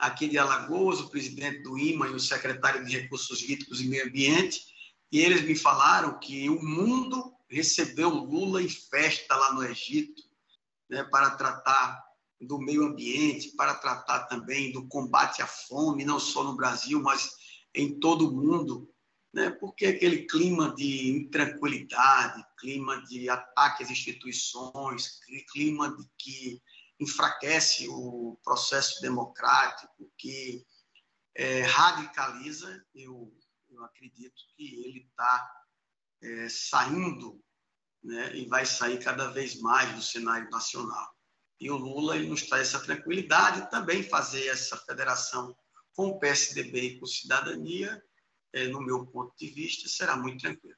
aqui 0.00 0.26
de 0.26 0.38
Alagoas, 0.38 0.98
o 0.98 1.10
presidente 1.10 1.62
do 1.62 1.78
IMA 1.78 2.08
e 2.08 2.14
o 2.14 2.18
secretário 2.18 2.84
de 2.84 2.98
Recursos 2.98 3.42
Hídricos 3.42 3.82
e 3.82 3.86
Meio 3.86 4.06
Ambiente, 4.06 4.64
e 5.12 5.20
eles 5.20 5.42
me 5.42 5.54
falaram 5.54 6.18
que 6.18 6.48
o 6.48 6.62
mundo 6.62 7.34
recebeu 7.48 8.08
Lula 8.08 8.62
em 8.62 8.68
festa 8.68 9.36
lá 9.36 9.52
no 9.52 9.62
Egito, 9.62 10.22
né, 10.88 11.04
para 11.04 11.30
tratar 11.30 12.02
do 12.40 12.58
meio 12.58 12.84
ambiente, 12.84 13.50
para 13.50 13.74
tratar 13.74 14.20
também 14.20 14.72
do 14.72 14.86
combate 14.86 15.42
à 15.42 15.46
fome, 15.46 16.04
não 16.04 16.18
só 16.18 16.42
no 16.42 16.56
Brasil, 16.56 17.02
mas 17.02 17.36
em 17.74 18.00
todo 18.00 18.28
o 18.28 18.32
mundo, 18.34 18.90
né, 19.34 19.50
porque 19.50 19.84
aquele 19.84 20.24
clima 20.24 20.74
de 20.74 21.10
intranquilidade, 21.10 22.42
clima 22.58 23.02
de 23.02 23.28
ataque 23.28 23.82
às 23.82 23.90
instituições, 23.90 25.20
clima 25.52 25.94
de 25.94 26.08
que 26.16 26.62
enfraquece 27.00 27.88
o 27.88 28.38
processo 28.44 29.00
democrático, 29.00 30.12
que 30.18 30.64
é, 31.34 31.62
radicaliza, 31.62 32.84
eu, 32.94 33.32
eu 33.70 33.82
acredito 33.84 34.42
que 34.54 34.84
ele 34.84 35.06
está 35.08 35.50
é, 36.22 36.48
saindo 36.50 37.42
né, 38.04 38.36
e 38.36 38.46
vai 38.46 38.66
sair 38.66 39.02
cada 39.02 39.28
vez 39.28 39.58
mais 39.60 39.94
do 39.94 40.02
cenário 40.02 40.50
nacional. 40.50 41.08
E 41.58 41.70
o 41.70 41.76
Lula 41.76 42.16
ele 42.16 42.28
nos 42.28 42.42
traz 42.42 42.68
essa 42.68 42.84
tranquilidade 42.84 43.70
também 43.70 44.02
fazer 44.02 44.46
essa 44.48 44.76
federação 44.76 45.56
com 45.94 46.08
o 46.08 46.18
PSDB 46.18 46.80
e 46.80 47.00
com 47.00 47.06
cidadania, 47.06 48.02
é, 48.52 48.66
no 48.66 48.80
meu 48.80 49.06
ponto 49.06 49.34
de 49.38 49.46
vista, 49.48 49.88
será 49.88 50.16
muito 50.16 50.40
tranquilo. 50.40 50.76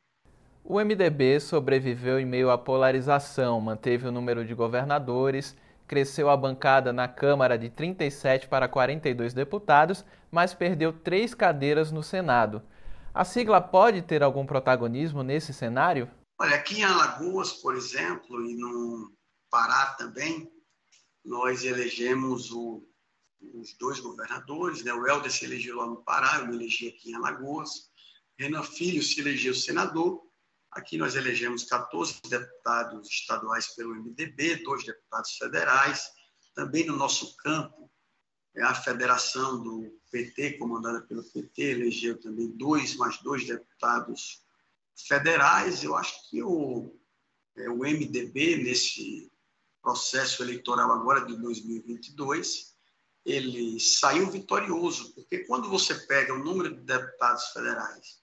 O 0.64 0.78
MDB 0.78 1.40
sobreviveu 1.40 2.20
em 2.20 2.26
meio 2.26 2.50
à 2.50 2.56
polarização, 2.56 3.60
manteve 3.60 4.06
o 4.06 4.12
número 4.12 4.44
de 4.44 4.54
governadores 4.54 5.56
cresceu 5.92 6.30
a 6.30 6.36
bancada 6.38 6.90
na 6.90 7.06
Câmara 7.06 7.58
de 7.58 7.68
37 7.68 8.48
para 8.48 8.66
42 8.66 9.34
deputados, 9.34 10.06
mas 10.30 10.54
perdeu 10.54 10.90
três 10.90 11.34
cadeiras 11.34 11.92
no 11.92 12.02
Senado. 12.02 12.62
A 13.12 13.26
sigla 13.26 13.60
pode 13.60 14.00
ter 14.00 14.22
algum 14.22 14.46
protagonismo 14.46 15.22
nesse 15.22 15.52
cenário? 15.52 16.10
Olha, 16.40 16.56
aqui 16.56 16.80
em 16.80 16.82
Alagoas, 16.82 17.52
por 17.52 17.76
exemplo, 17.76 18.42
e 18.42 18.56
no 18.56 19.12
Pará 19.50 19.94
também, 19.98 20.50
nós 21.22 21.62
elegemos 21.62 22.50
o, 22.50 22.82
os 23.52 23.76
dois 23.76 24.00
governadores, 24.00 24.82
né? 24.82 24.94
o 24.94 25.06
Helder 25.06 25.30
se 25.30 25.44
elegeu 25.44 25.76
lá 25.76 25.86
no 25.86 26.02
Pará, 26.02 26.38
eu 26.38 26.46
me 26.46 26.54
elegi 26.54 26.88
aqui 26.88 27.10
em 27.10 27.16
Alagoas, 27.16 27.90
Renan 28.38 28.62
Filho 28.62 29.02
se 29.02 29.20
elegeu 29.20 29.52
senador, 29.52 30.22
Aqui 30.72 30.96
nós 30.96 31.14
elegemos 31.14 31.64
14 31.64 32.22
deputados 32.28 33.06
estaduais 33.06 33.68
pelo 33.74 33.94
MDB, 33.94 34.56
dois 34.62 34.84
deputados 34.84 35.36
federais. 35.36 36.10
Também 36.54 36.86
no 36.86 36.96
nosso 36.96 37.36
campo, 37.36 37.90
a 38.58 38.74
federação 38.74 39.62
do 39.62 40.00
PT, 40.10 40.58
comandada 40.58 41.02
pelo 41.02 41.22
PT, 41.24 41.62
elegeu 41.62 42.18
também 42.18 42.48
dois 42.48 42.96
mais 42.96 43.18
dois 43.22 43.46
deputados 43.46 44.42
federais. 44.96 45.84
Eu 45.84 45.94
acho 45.94 46.30
que 46.30 46.42
o, 46.42 46.98
é, 47.56 47.68
o 47.68 47.78
MDB, 47.78 48.56
nesse 48.62 49.30
processo 49.82 50.42
eleitoral 50.42 50.90
agora 50.90 51.26
de 51.26 51.36
2022, 51.36 52.74
ele 53.26 53.78
saiu 53.78 54.30
vitorioso, 54.30 55.14
porque 55.14 55.40
quando 55.40 55.68
você 55.68 55.94
pega 56.06 56.32
o 56.32 56.42
número 56.42 56.74
de 56.74 56.80
deputados 56.80 57.44
federais 57.48 58.22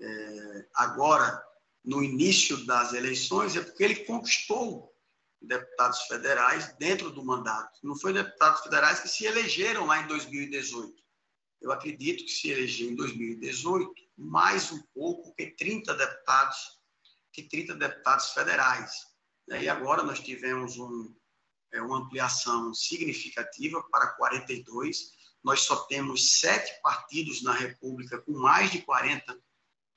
é, 0.00 0.66
agora, 0.74 1.51
no 1.84 2.02
início 2.02 2.64
das 2.64 2.92
eleições, 2.92 3.56
é 3.56 3.60
porque 3.60 3.82
ele 3.82 4.04
conquistou 4.04 4.92
deputados 5.40 6.02
federais 6.02 6.74
dentro 6.78 7.10
do 7.10 7.24
mandato. 7.24 7.78
Não 7.82 7.96
foi 7.96 8.12
deputados 8.12 8.62
federais 8.62 9.00
que 9.00 9.08
se 9.08 9.24
elegeram 9.24 9.86
lá 9.86 10.00
em 10.00 10.06
2018. 10.06 11.02
Eu 11.60 11.72
acredito 11.72 12.24
que 12.24 12.30
se 12.30 12.50
elegeu 12.50 12.90
em 12.90 12.94
2018 12.94 13.92
mais 14.16 14.70
um 14.70 14.80
pouco 14.94 15.34
que 15.34 15.46
30 15.46 15.94
deputados, 15.94 16.80
que 17.32 17.42
30 17.42 17.74
deputados 17.74 18.30
federais. 18.30 19.06
E 19.48 19.68
agora 19.68 20.02
nós 20.02 20.20
tivemos 20.20 20.78
um, 20.78 21.14
é, 21.72 21.80
uma 21.80 21.98
ampliação 21.98 22.72
significativa 22.72 23.82
para 23.90 24.12
42. 24.14 25.12
Nós 25.42 25.62
só 25.62 25.76
temos 25.86 26.38
sete 26.40 26.80
partidos 26.82 27.42
na 27.42 27.52
República 27.52 28.20
com 28.20 28.32
mais 28.32 28.70
de 28.70 28.82
40 28.82 29.36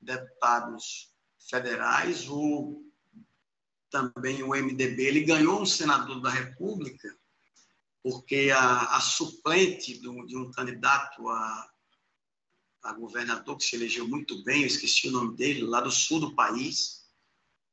deputados 0.01 1.14
federais. 1.49 2.27
O, 2.29 2.83
também 3.89 4.43
o 4.43 4.49
MDB 4.49 5.03
ele 5.03 5.21
ganhou 5.21 5.61
um 5.61 5.65
senador 5.65 6.21
da 6.21 6.29
República 6.29 7.15
porque 8.05 8.51
a, 8.55 8.97
a 8.97 8.99
suplente 8.99 9.99
do, 9.99 10.27
de 10.27 10.37
um 10.37 10.51
candidato 10.51 11.27
a, 11.27 11.69
a 12.83 12.93
governador 12.93 13.57
que 13.57 13.63
se 13.63 13.75
elegeu 13.75 14.07
muito 14.07 14.43
bem, 14.43 14.61
eu 14.61 14.67
esqueci 14.67 15.07
o 15.07 15.11
nome 15.11 15.35
dele, 15.35 15.63
lá 15.63 15.81
do 15.81 15.89
sul 15.89 16.19
do 16.19 16.35
país, 16.35 17.03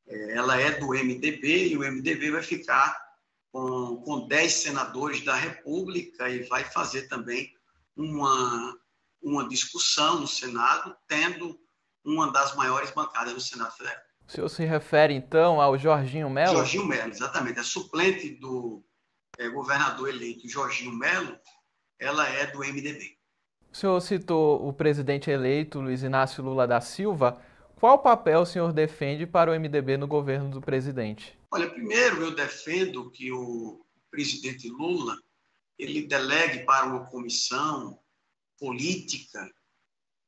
é, 0.07 0.33
ela 0.33 0.59
é 0.59 0.81
do 0.81 0.87
MDB 0.87 1.69
e 1.69 1.77
o 1.77 1.81
MDB 1.81 2.31
vai 2.31 2.43
ficar 2.43 2.99
com, 3.53 3.99
com 3.99 4.27
10 4.27 4.53
senadores 4.55 5.23
da 5.23 5.35
República 5.35 6.31
e 6.31 6.45
vai 6.45 6.65
fazer 6.65 7.09
também 7.09 7.55
uma, 7.95 8.75
uma 9.21 9.47
discussão 9.47 10.19
no 10.19 10.27
Senado, 10.27 10.97
tendo 11.07 11.61
uma 12.05 12.33
das 12.33 12.55
maiores 12.57 12.91
bancadas 12.91 13.33
do 13.35 13.41
Senado 13.41 13.73
Federal. 13.77 14.01
O 14.27 14.33
senhor 14.33 14.49
se 14.49 14.65
refere, 14.65 15.15
então, 15.15 15.61
ao 15.61 15.77
Jorginho 15.77 16.31
Melo? 16.31 16.57
Jorginho 16.57 16.87
Melo, 16.87 17.11
exatamente. 17.11 17.59
A 17.59 17.65
suplente 17.65 18.31
do 18.37 18.83
é, 19.39 19.49
governador 19.49 20.09
eleito 20.09 20.49
Jorginho 20.49 20.93
Melo, 20.93 21.39
ela 21.99 22.29
é 22.29 22.47
do 22.47 22.61
MDB. 22.61 23.17
O 23.73 23.77
senhor 23.77 24.01
citou 24.01 24.67
o 24.67 24.73
presidente 24.73 25.31
eleito 25.31 25.81
Luiz 25.81 26.03
Inácio 26.03 26.43
Lula 26.43 26.67
da 26.67 26.81
Silva. 26.81 27.41
Qual 27.77 27.99
papel 27.99 28.41
o 28.41 28.47
senhor 28.47 28.73
defende 28.73 29.27
para 29.27 29.51
o 29.51 29.59
MDB 29.59 29.97
no 29.97 30.07
governo 30.07 30.51
do 30.51 30.61
presidente? 30.61 31.37
Olha, 31.51 31.69
primeiro 31.69 32.23
eu 32.23 32.35
defendo 32.35 33.11
que 33.11 33.33
o 33.33 33.85
presidente 34.11 34.69
Lula 34.69 35.17
ele 35.79 36.07
delegue 36.07 36.65
para 36.65 36.87
uma 36.87 37.07
comissão 37.07 37.99
política 38.59 39.51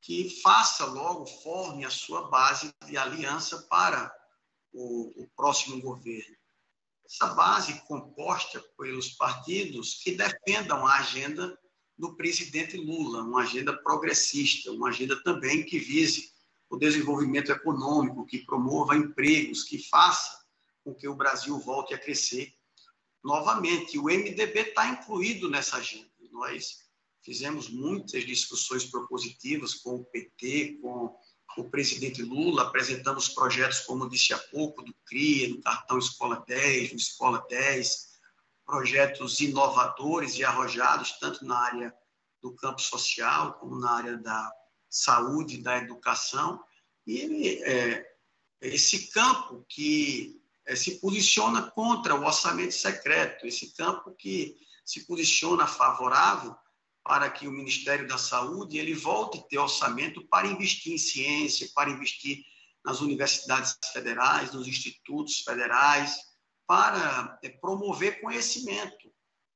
que 0.04 0.28
faça 0.42 0.84
logo, 0.84 1.24
forme 1.24 1.82
a 1.82 1.88
sua 1.88 2.28
base 2.28 2.70
de 2.86 2.94
aliança 2.94 3.62
para 3.70 4.14
o, 4.70 5.22
o 5.22 5.26
próximo 5.34 5.80
governo. 5.80 6.36
Essa 7.06 7.28
base 7.28 7.80
composta 7.86 8.62
pelos 8.78 9.08
partidos 9.14 9.94
que 9.94 10.14
defendam 10.14 10.86
a 10.86 10.98
agenda 10.98 11.58
do 11.96 12.14
presidente 12.16 12.76
Lula, 12.76 13.22
uma 13.22 13.44
agenda 13.44 13.72
progressista, 13.82 14.70
uma 14.72 14.90
agenda 14.90 15.22
também 15.22 15.64
que 15.64 15.78
vise 15.78 16.34
o 16.68 16.76
desenvolvimento 16.76 17.50
econômico, 17.50 18.26
que 18.26 18.44
promova 18.44 18.94
empregos, 18.94 19.62
que 19.62 19.78
faça 19.88 20.44
com 20.84 20.94
que 20.94 21.08
o 21.08 21.16
Brasil 21.16 21.58
volte 21.58 21.94
a 21.94 21.98
crescer 21.98 22.52
novamente. 23.22 23.98
O 23.98 24.04
MDB 24.04 24.68
está 24.68 24.86
incluído 24.86 25.48
nessa 25.48 25.78
agenda. 25.78 26.10
Nós 26.30 26.83
fizemos 27.24 27.70
muitas 27.70 28.24
discussões 28.24 28.84
propositivas 28.84 29.74
com 29.74 29.96
o 29.96 30.04
PT, 30.04 30.78
com 30.82 31.18
o 31.56 31.70
presidente 31.70 32.22
Lula, 32.22 32.62
apresentamos 32.62 33.28
projetos, 33.28 33.80
como 33.80 34.08
disse 34.08 34.34
há 34.34 34.38
pouco, 34.38 34.82
do 34.82 34.94
CRIA, 35.06 35.48
do 35.48 35.62
Cartão 35.62 35.98
Escola 35.98 36.44
10, 36.46 36.90
do 36.90 36.96
Escola 36.96 37.44
10, 37.48 38.14
projetos 38.66 39.40
inovadores 39.40 40.36
e 40.36 40.44
arrojados, 40.44 41.12
tanto 41.18 41.44
na 41.44 41.58
área 41.58 41.94
do 42.42 42.54
campo 42.54 42.80
social, 42.80 43.54
como 43.54 43.78
na 43.78 43.90
área 43.90 44.16
da 44.18 44.52
saúde, 44.90 45.62
da 45.62 45.78
educação, 45.78 46.62
e 47.06 47.62
é, 47.64 48.06
esse 48.60 49.10
campo 49.10 49.64
que 49.68 50.40
é, 50.66 50.76
se 50.76 51.00
posiciona 51.00 51.70
contra 51.70 52.14
o 52.14 52.24
orçamento 52.24 52.74
secreto, 52.74 53.46
esse 53.46 53.74
campo 53.74 54.14
que 54.14 54.56
se 54.84 55.06
posiciona 55.06 55.66
favorável 55.66 56.54
para 57.04 57.30
que 57.30 57.46
o 57.46 57.52
Ministério 57.52 58.08
da 58.08 58.16
Saúde 58.16 58.78
ele 58.78 58.94
volte 58.94 59.38
a 59.38 59.42
ter 59.42 59.58
orçamento 59.58 60.26
para 60.26 60.48
investir 60.48 60.94
em 60.94 60.98
ciência, 60.98 61.68
para 61.74 61.90
investir 61.90 62.42
nas 62.84 63.00
universidades 63.00 63.76
federais, 63.92 64.52
nos 64.52 64.66
institutos 64.66 65.40
federais, 65.40 66.16
para 66.66 67.38
é, 67.42 67.50
promover 67.50 68.20
conhecimento. 68.20 69.12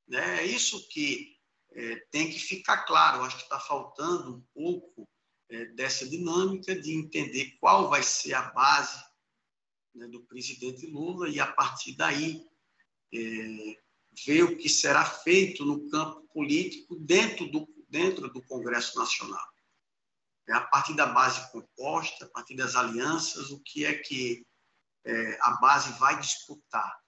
Né? 0.07 0.41
É 0.41 0.45
isso 0.45 0.87
que 0.89 1.37
é, 1.73 1.97
tem 2.11 2.31
que 2.31 2.39
ficar 2.39 2.85
claro. 2.85 3.23
Acho 3.23 3.37
que 3.37 3.43
está 3.43 3.59
faltando 3.59 4.37
um 4.37 4.45
pouco 4.55 5.09
é, 5.51 5.65
dessa 5.67 6.07
dinâmica 6.07 6.79
de 6.79 6.93
entender 6.93 7.57
qual 7.61 7.89
vai 7.89 8.03
ser 8.03 8.35
a 8.35 8.51
base 8.51 9.03
né, 9.95 10.07
do 10.09 10.23
presidente 10.27 10.87
Lula 10.87 11.29
e, 11.29 11.41
a 11.41 11.47
partir 11.47 11.97
daí, 11.97 12.47
é, 13.15 13.79
ver 14.27 14.45
o 14.45 14.57
que 14.57 14.69
será 14.69 15.05
feito 15.05 15.65
no 15.65 15.89
campo 15.91 16.23
político 16.33 16.97
dentro 16.97 17.51
do, 17.51 17.69
dentro 17.89 18.29
do 18.29 18.43
Congresso 18.43 18.99
Nacional. 18.99 19.47
É 20.49 20.53
a 20.53 20.61
partir 20.63 20.95
da 20.95 21.07
base 21.07 21.51
composta, 21.53 22.25
a 22.25 22.29
partir 22.29 22.57
das 22.57 22.75
alianças, 22.75 23.51
o 23.51 23.61
que 23.61 23.85
é 23.85 23.95
que 23.95 24.47
é, 25.05 25.39
a 25.43 25.53
base 25.61 25.93
vai 25.99 26.19
disputar. 26.19 26.99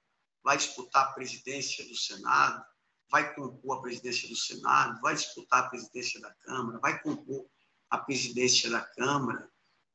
Vai 0.42 0.56
disputar 0.56 1.04
a 1.04 1.12
presidência 1.12 1.86
do 1.86 1.96
Senado, 1.96 2.64
vai 3.10 3.34
compor 3.34 3.78
a 3.78 3.82
presidência 3.82 4.28
do 4.28 4.36
Senado, 4.36 5.00
vai 5.00 5.14
disputar 5.14 5.64
a 5.64 5.68
presidência 5.68 6.20
da 6.20 6.32
Câmara, 6.34 6.78
vai 6.78 7.00
compor 7.02 7.46
a 7.90 7.98
presidência 7.98 8.70
da 8.70 8.80
Câmara. 8.80 9.50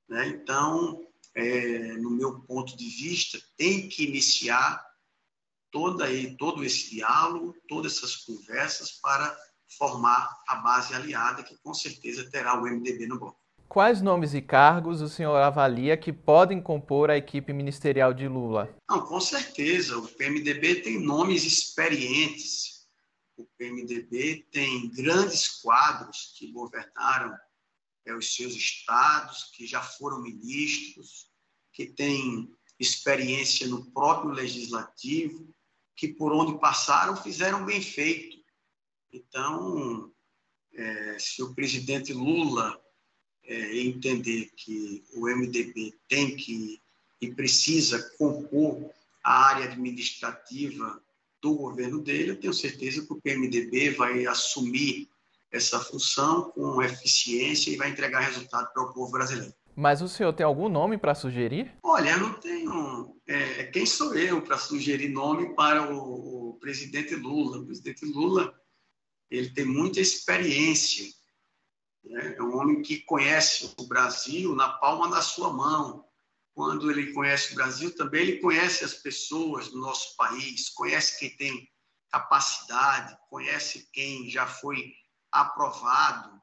Né? 0.07 0.27
Então, 0.27 1.07
é, 1.33 1.93
no 1.93 2.11
meu 2.11 2.41
ponto 2.41 2.75
de 2.75 2.87
vista, 2.87 3.39
tem 3.57 3.87
que 3.89 4.03
iniciar 4.03 4.84
toda 5.75 6.05
aí, 6.05 6.37
todo 6.37 6.63
esse 6.63 6.89
diálogo, 6.89 7.53
todas 7.67 7.97
essas 7.97 8.15
conversas 8.15 8.93
para 8.93 9.37
formar 9.77 10.33
a 10.47 10.55
base 10.55 10.93
aliada 10.93 11.43
que 11.43 11.57
com 11.57 11.73
certeza 11.73 12.31
terá 12.31 12.57
o 12.57 12.63
MDB 12.63 13.05
no 13.05 13.19
bloco. 13.19 13.37
Quais 13.67 14.01
nomes 14.01 14.33
e 14.33 14.41
cargos 14.41 15.01
o 15.01 15.09
senhor 15.09 15.35
avalia 15.35 15.97
que 15.97 16.13
podem 16.13 16.61
compor 16.61 17.11
a 17.11 17.17
equipe 17.17 17.51
ministerial 17.51 18.13
de 18.13 18.25
Lula? 18.25 18.73
Não, 18.89 19.05
com 19.05 19.19
certeza. 19.19 19.97
O 19.97 20.07
PMDB 20.07 20.75
tem 20.75 20.97
nomes 20.97 21.43
experientes. 21.43 22.87
O 23.35 23.45
PMDB 23.57 24.47
tem 24.49 24.89
grandes 24.91 25.61
quadros 25.61 26.35
que 26.37 26.53
governaram 26.53 27.35
é, 28.05 28.13
os 28.13 28.33
seus 28.33 28.53
estados, 28.53 29.51
que 29.53 29.67
já 29.67 29.81
foram 29.81 30.21
ministros, 30.21 31.29
que 31.73 31.85
têm 31.85 32.49
experiência 32.79 33.67
no 33.67 33.91
próprio 33.91 34.31
legislativo, 34.31 35.53
que 35.95 36.07
por 36.07 36.33
onde 36.33 36.59
passaram 36.59 37.15
fizeram 37.15 37.65
bem 37.65 37.81
feito. 37.81 38.37
Então, 39.11 40.11
é, 40.73 41.17
se 41.19 41.41
o 41.41 41.53
presidente 41.53 42.13
Lula 42.13 42.79
é, 43.43 43.77
entender 43.79 44.51
que 44.55 45.03
o 45.13 45.27
MDB 45.27 45.93
tem 46.09 46.35
que 46.35 46.81
e 47.21 47.33
precisa 47.33 48.11
compor 48.17 48.91
a 49.23 49.45
área 49.47 49.65
administrativa 49.65 51.01
do 51.41 51.55
governo 51.55 52.01
dele, 52.01 52.31
eu 52.31 52.39
tenho 52.39 52.53
certeza 52.53 53.05
que 53.05 53.13
o 53.13 53.21
PMDB 53.21 53.91
vai 53.91 54.25
assumir 54.25 55.09
essa 55.51 55.79
função 55.79 56.51
com 56.51 56.81
eficiência 56.81 57.71
e 57.71 57.77
vai 57.77 57.89
entregar 57.89 58.19
resultado 58.19 58.71
para 58.73 58.83
o 58.83 58.93
povo 58.93 59.11
brasileiro. 59.11 59.53
Mas 59.75 60.01
o 60.01 60.07
senhor 60.07 60.31
tem 60.31 60.45
algum 60.45 60.69
nome 60.69 60.97
para 60.97 61.13
sugerir? 61.13 61.77
Olha, 61.83 62.11
eu 62.11 62.19
não 62.19 62.33
tenho. 62.35 63.19
É, 63.27 63.65
quem 63.65 63.85
sou 63.85 64.15
eu 64.15 64.41
para 64.41 64.57
sugerir 64.57 65.09
nome 65.09 65.53
para 65.53 65.91
o, 65.93 66.51
o, 66.51 66.53
presidente 66.59 67.13
Lula? 67.13 67.59
O 67.59 67.65
presidente 67.65 68.05
Lula 68.05 68.57
ele 69.29 69.49
tem 69.49 69.65
muita 69.65 69.99
experiência. 69.99 71.05
Né? 72.05 72.35
É 72.37 72.41
um 72.41 72.55
homem 72.55 72.81
que 72.81 73.01
conhece 73.01 73.73
o 73.77 73.85
Brasil 73.85 74.55
na 74.55 74.69
palma 74.69 75.09
da 75.09 75.21
sua 75.21 75.51
mão. 75.51 76.05
Quando 76.53 76.89
ele 76.89 77.11
conhece 77.11 77.51
o 77.51 77.55
Brasil, 77.55 77.93
também 77.93 78.21
ele 78.21 78.39
conhece 78.39 78.85
as 78.85 78.93
pessoas 78.93 79.67
do 79.67 79.77
nosso 79.77 80.15
país, 80.15 80.69
conhece 80.69 81.19
quem 81.19 81.35
tem 81.35 81.69
capacidade, 82.09 83.17
conhece 83.29 83.89
quem 83.91 84.29
já 84.29 84.47
foi 84.47 84.93
aprovado. 85.29 86.41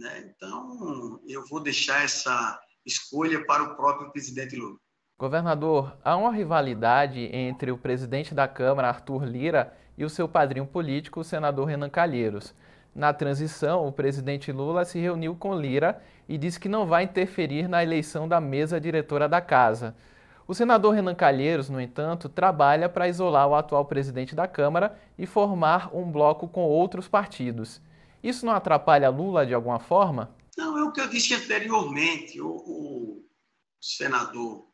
Né? 0.00 0.32
Então, 0.34 1.20
eu 1.28 1.44
vou 1.46 1.60
deixar 1.60 2.02
essa 2.02 2.58
escolha 2.86 3.44
para 3.44 3.62
o 3.62 3.76
próprio 3.76 4.10
presidente 4.10 4.56
Lula. 4.56 4.78
Governador, 5.18 5.94
há 6.02 6.16
uma 6.16 6.32
rivalidade 6.32 7.28
entre 7.30 7.70
o 7.70 7.76
presidente 7.76 8.34
da 8.34 8.48
Câmara, 8.48 8.88
Arthur 8.88 9.26
Lira, 9.26 9.76
e 9.98 10.04
o 10.04 10.08
seu 10.08 10.26
padrinho 10.26 10.66
político, 10.66 11.20
o 11.20 11.24
senador 11.24 11.66
Renan 11.66 11.90
Calheiros. 11.90 12.54
Na 12.94 13.12
transição, 13.12 13.86
o 13.86 13.92
presidente 13.92 14.50
Lula 14.50 14.86
se 14.86 14.98
reuniu 14.98 15.36
com 15.36 15.54
Lira 15.54 16.02
e 16.26 16.38
disse 16.38 16.58
que 16.58 16.70
não 16.70 16.86
vai 16.86 17.04
interferir 17.04 17.68
na 17.68 17.82
eleição 17.82 18.26
da 18.26 18.40
mesa 18.40 18.80
diretora 18.80 19.28
da 19.28 19.42
casa. 19.42 19.94
O 20.48 20.54
senador 20.54 20.94
Renan 20.94 21.14
Calheiros, 21.14 21.68
no 21.68 21.78
entanto, 21.78 22.26
trabalha 22.26 22.88
para 22.88 23.06
isolar 23.06 23.46
o 23.46 23.54
atual 23.54 23.84
presidente 23.84 24.34
da 24.34 24.48
Câmara 24.48 24.98
e 25.18 25.26
formar 25.26 25.94
um 25.94 26.10
bloco 26.10 26.48
com 26.48 26.62
outros 26.62 27.06
partidos. 27.06 27.82
Isso 28.22 28.44
não 28.44 28.52
atrapalha 28.52 29.08
Lula 29.08 29.46
de 29.46 29.54
alguma 29.54 29.80
forma? 29.80 30.34
Não, 30.56 30.76
é 30.76 30.84
o 30.84 30.92
que 30.92 31.00
eu 31.00 31.08
disse 31.08 31.34
anteriormente. 31.34 32.40
O, 32.40 32.48
o 32.48 33.24
senador 33.80 34.68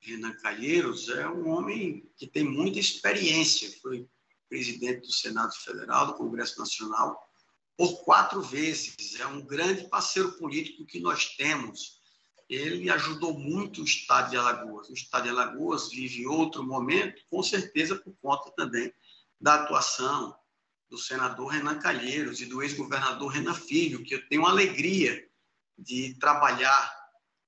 Renan 0.00 0.32
Calheiros 0.36 1.08
é 1.10 1.28
um 1.28 1.48
homem 1.48 2.10
que 2.16 2.26
tem 2.26 2.44
muita 2.44 2.78
experiência. 2.78 3.70
Foi 3.82 4.08
presidente 4.48 5.00
do 5.06 5.12
Senado 5.12 5.54
Federal, 5.56 6.06
do 6.06 6.14
Congresso 6.14 6.58
Nacional, 6.58 7.20
por 7.76 8.04
quatro 8.04 8.40
vezes. 8.40 9.18
É 9.20 9.26
um 9.26 9.44
grande 9.44 9.88
parceiro 9.88 10.32
político 10.32 10.86
que 10.86 11.00
nós 11.00 11.36
temos. 11.36 12.00
Ele 12.48 12.88
ajudou 12.90 13.38
muito 13.38 13.82
o 13.82 13.84
Estado 13.84 14.30
de 14.30 14.36
Alagoas. 14.36 14.88
O 14.88 14.94
Estado 14.94 15.24
de 15.24 15.30
Alagoas 15.30 15.90
vive 15.90 16.26
outro 16.26 16.62
momento, 16.62 17.22
com 17.28 17.42
certeza 17.42 17.96
por 17.96 18.14
conta 18.22 18.50
também 18.52 18.92
da 19.40 19.54
atuação 19.54 20.34
do 20.94 20.98
senador 20.98 21.48
Renan 21.48 21.80
Calheiros 21.80 22.40
e 22.40 22.46
do 22.46 22.62
ex-governador 22.62 23.26
Renan 23.32 23.52
Filho, 23.52 24.04
que 24.04 24.14
eu 24.14 24.28
tenho 24.28 24.46
alegria 24.46 25.28
de 25.76 26.14
trabalhar 26.20 26.94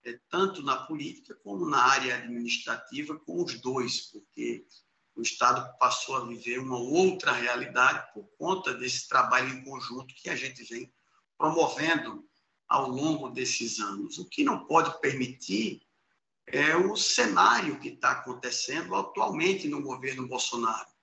é, 0.05 0.19
tanto 0.29 0.63
na 0.63 0.77
política 0.77 1.33
como 1.45 1.65
na 1.65 1.79
área 1.79 2.17
administrativa 2.17 3.17
com 3.21 3.45
os 3.45 3.61
dois, 3.61 4.01
porque 4.11 4.67
o 5.15 5.23
Estado 5.23 5.79
passou 5.79 6.17
a 6.17 6.25
viver 6.25 6.59
uma 6.59 6.77
outra 6.77 7.31
realidade 7.31 8.13
por 8.13 8.29
conta 8.37 8.75
desse 8.75 9.09
trabalho 9.09 9.49
em 9.49 9.65
conjunto 9.65 10.13
que 10.17 10.29
a 10.29 10.35
gente 10.35 10.65
vem 10.65 10.93
promovendo 11.39 12.29
ao 12.69 12.89
longo 12.89 13.31
desses 13.31 13.79
anos. 13.79 14.19
O 14.19 14.29
que 14.29 14.43
não 14.43 14.67
pode 14.67 15.01
permitir 15.01 15.83
é 16.49 16.77
o 16.77 16.97
cenário 16.97 17.79
que 17.79 17.91
está 17.91 18.11
acontecendo 18.11 18.93
atualmente 18.97 19.69
no 19.69 19.83
governo 19.83 20.27
Bolsonaro. 20.27 20.96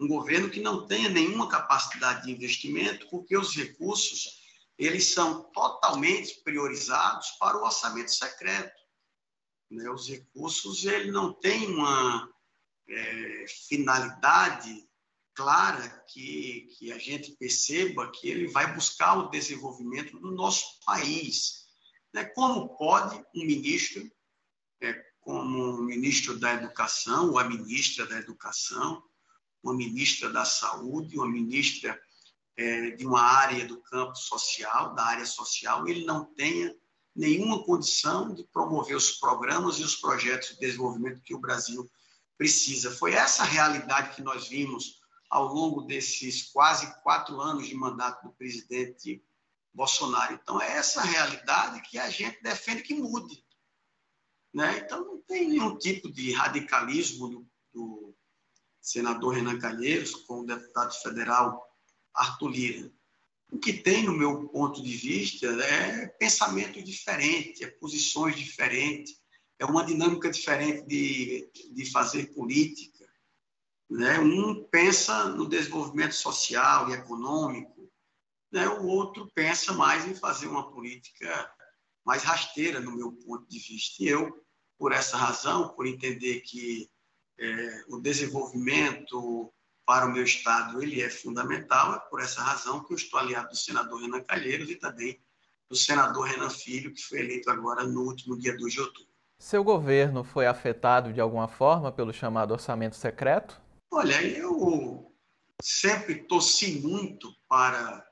Um 0.00 0.08
governo 0.08 0.48
que 0.48 0.60
não 0.60 0.86
tenha 0.86 1.10
nenhuma 1.10 1.48
capacidade 1.48 2.24
de 2.24 2.32
investimento, 2.32 3.06
porque 3.10 3.36
os 3.36 3.54
recursos 3.54 4.40
eles 4.78 5.08
são 5.12 5.42
totalmente 5.52 6.40
priorizados 6.42 7.32
para 7.32 7.58
o 7.58 7.64
orçamento 7.64 8.10
secreto. 8.10 8.80
Né? 9.70 9.90
Os 9.90 10.08
recursos 10.08 10.86
ele 10.86 11.10
não 11.10 11.34
tem 11.34 11.66
uma 11.66 12.32
é, 12.88 13.44
finalidade 13.68 14.88
clara 15.34 15.86
que, 16.08 16.68
que 16.78 16.92
a 16.92 16.98
gente 16.98 17.32
perceba 17.32 18.10
que 18.10 18.26
ele 18.28 18.48
vai 18.48 18.74
buscar 18.74 19.18
o 19.18 19.28
desenvolvimento 19.28 20.18
do 20.18 20.30
nosso 20.30 20.80
país. 20.84 21.66
Né? 22.14 22.24
Como 22.24 22.74
pode 22.76 23.22
um 23.34 23.44
ministro, 23.44 24.10
é, 24.82 24.94
como 25.20 25.74
o 25.74 25.82
ministro 25.82 26.38
da 26.38 26.54
Educação, 26.54 27.32
ou 27.32 27.38
a 27.38 27.44
ministra 27.44 28.06
da 28.06 28.18
Educação, 28.18 29.02
uma 29.62 29.74
ministra 29.74 30.30
da 30.30 30.44
Saúde, 30.44 31.16
uma 31.16 31.28
ministra 31.28 32.00
é, 32.56 32.90
de 32.90 33.06
uma 33.06 33.20
área 33.22 33.66
do 33.66 33.80
campo 33.82 34.16
social, 34.16 34.94
da 34.94 35.04
área 35.04 35.26
social, 35.26 35.86
ele 35.86 36.04
não 36.04 36.24
tenha 36.24 36.74
nenhuma 37.14 37.64
condição 37.64 38.34
de 38.34 38.44
promover 38.44 38.96
os 38.96 39.12
programas 39.12 39.78
e 39.78 39.82
os 39.82 39.96
projetos 39.96 40.50
de 40.50 40.60
desenvolvimento 40.60 41.22
que 41.22 41.34
o 41.34 41.40
Brasil 41.40 41.90
precisa. 42.36 42.90
Foi 42.90 43.12
essa 43.12 43.44
realidade 43.44 44.14
que 44.14 44.22
nós 44.22 44.48
vimos 44.48 45.00
ao 45.28 45.52
longo 45.52 45.82
desses 45.82 46.42
quase 46.50 46.92
quatro 47.02 47.40
anos 47.40 47.68
de 47.68 47.74
mandato 47.74 48.26
do 48.26 48.32
presidente 48.32 49.22
Bolsonaro. 49.72 50.34
Então, 50.34 50.60
é 50.60 50.72
essa 50.72 51.02
realidade 51.02 51.80
que 51.82 51.98
a 51.98 52.10
gente 52.10 52.42
defende 52.42 52.82
que 52.82 52.94
mude. 52.94 53.44
Né? 54.52 54.78
Então, 54.78 55.04
não 55.04 55.22
tem 55.22 55.48
nenhum 55.48 55.78
tipo 55.78 56.10
de 56.10 56.32
radicalismo 56.32 57.28
do, 57.28 57.46
senador 58.80 59.34
Renan 59.34 59.58
Calheiros 59.58 60.14
com 60.14 60.40
o 60.40 60.46
deputado 60.46 60.92
federal 61.02 61.62
Arthur 62.14 62.48
Lira. 62.48 62.92
O 63.52 63.58
que 63.58 63.72
tem, 63.72 64.04
no 64.04 64.12
meu 64.12 64.48
ponto 64.48 64.82
de 64.82 64.96
vista, 64.96 65.46
é 65.46 66.06
pensamento 66.06 66.82
diferente, 66.82 67.64
é 67.64 67.66
posições 67.66 68.36
diferentes, 68.36 69.20
é 69.58 69.64
uma 69.64 69.84
dinâmica 69.84 70.30
diferente 70.30 70.86
de, 70.86 71.50
de 71.72 71.90
fazer 71.90 72.32
política. 72.32 73.06
Né? 73.90 74.20
Um 74.20 74.64
pensa 74.64 75.24
no 75.24 75.48
desenvolvimento 75.48 76.14
social 76.14 76.88
e 76.88 76.92
econômico, 76.92 77.90
né? 78.52 78.68
o 78.68 78.86
outro 78.86 79.28
pensa 79.34 79.72
mais 79.72 80.06
em 80.06 80.14
fazer 80.14 80.46
uma 80.46 80.70
política 80.70 81.52
mais 82.04 82.22
rasteira, 82.22 82.80
no 82.80 82.96
meu 82.96 83.12
ponto 83.12 83.46
de 83.48 83.58
vista. 83.58 84.02
E 84.02 84.08
eu, 84.08 84.44
por 84.78 84.92
essa 84.92 85.16
razão, 85.16 85.70
por 85.70 85.86
entender 85.86 86.40
que 86.40 86.88
é, 87.40 87.84
o 87.88 87.98
desenvolvimento 87.98 89.52
para 89.86 90.06
o 90.06 90.12
meu 90.12 90.22
Estado 90.22 90.80
ele 90.82 91.02
é 91.02 91.10
fundamental, 91.10 91.94
é 91.94 91.98
por 91.98 92.20
essa 92.20 92.42
razão 92.42 92.84
que 92.84 92.92
eu 92.92 92.96
estou 92.96 93.18
aliado 93.18 93.48
do 93.48 93.56
senador 93.56 94.00
Renan 94.00 94.22
Calheiros 94.22 94.70
e 94.70 94.76
também 94.76 95.20
do 95.68 95.74
senador 95.74 96.26
Renan 96.26 96.50
Filho, 96.50 96.92
que 96.92 97.02
foi 97.02 97.20
eleito 97.20 97.50
agora 97.50 97.84
no 97.84 98.02
último 98.02 98.38
dia 98.38 98.56
2 98.56 98.72
de 98.72 98.80
outubro. 98.80 99.10
Seu 99.38 99.64
governo 99.64 100.22
foi 100.22 100.46
afetado 100.46 101.12
de 101.12 101.20
alguma 101.20 101.48
forma 101.48 101.90
pelo 101.90 102.12
chamado 102.12 102.52
orçamento 102.52 102.94
secreto? 102.94 103.60
Olha, 103.90 104.22
eu 104.22 105.10
sempre 105.62 106.16
torci 106.24 106.78
muito 106.80 107.34
para 107.48 108.06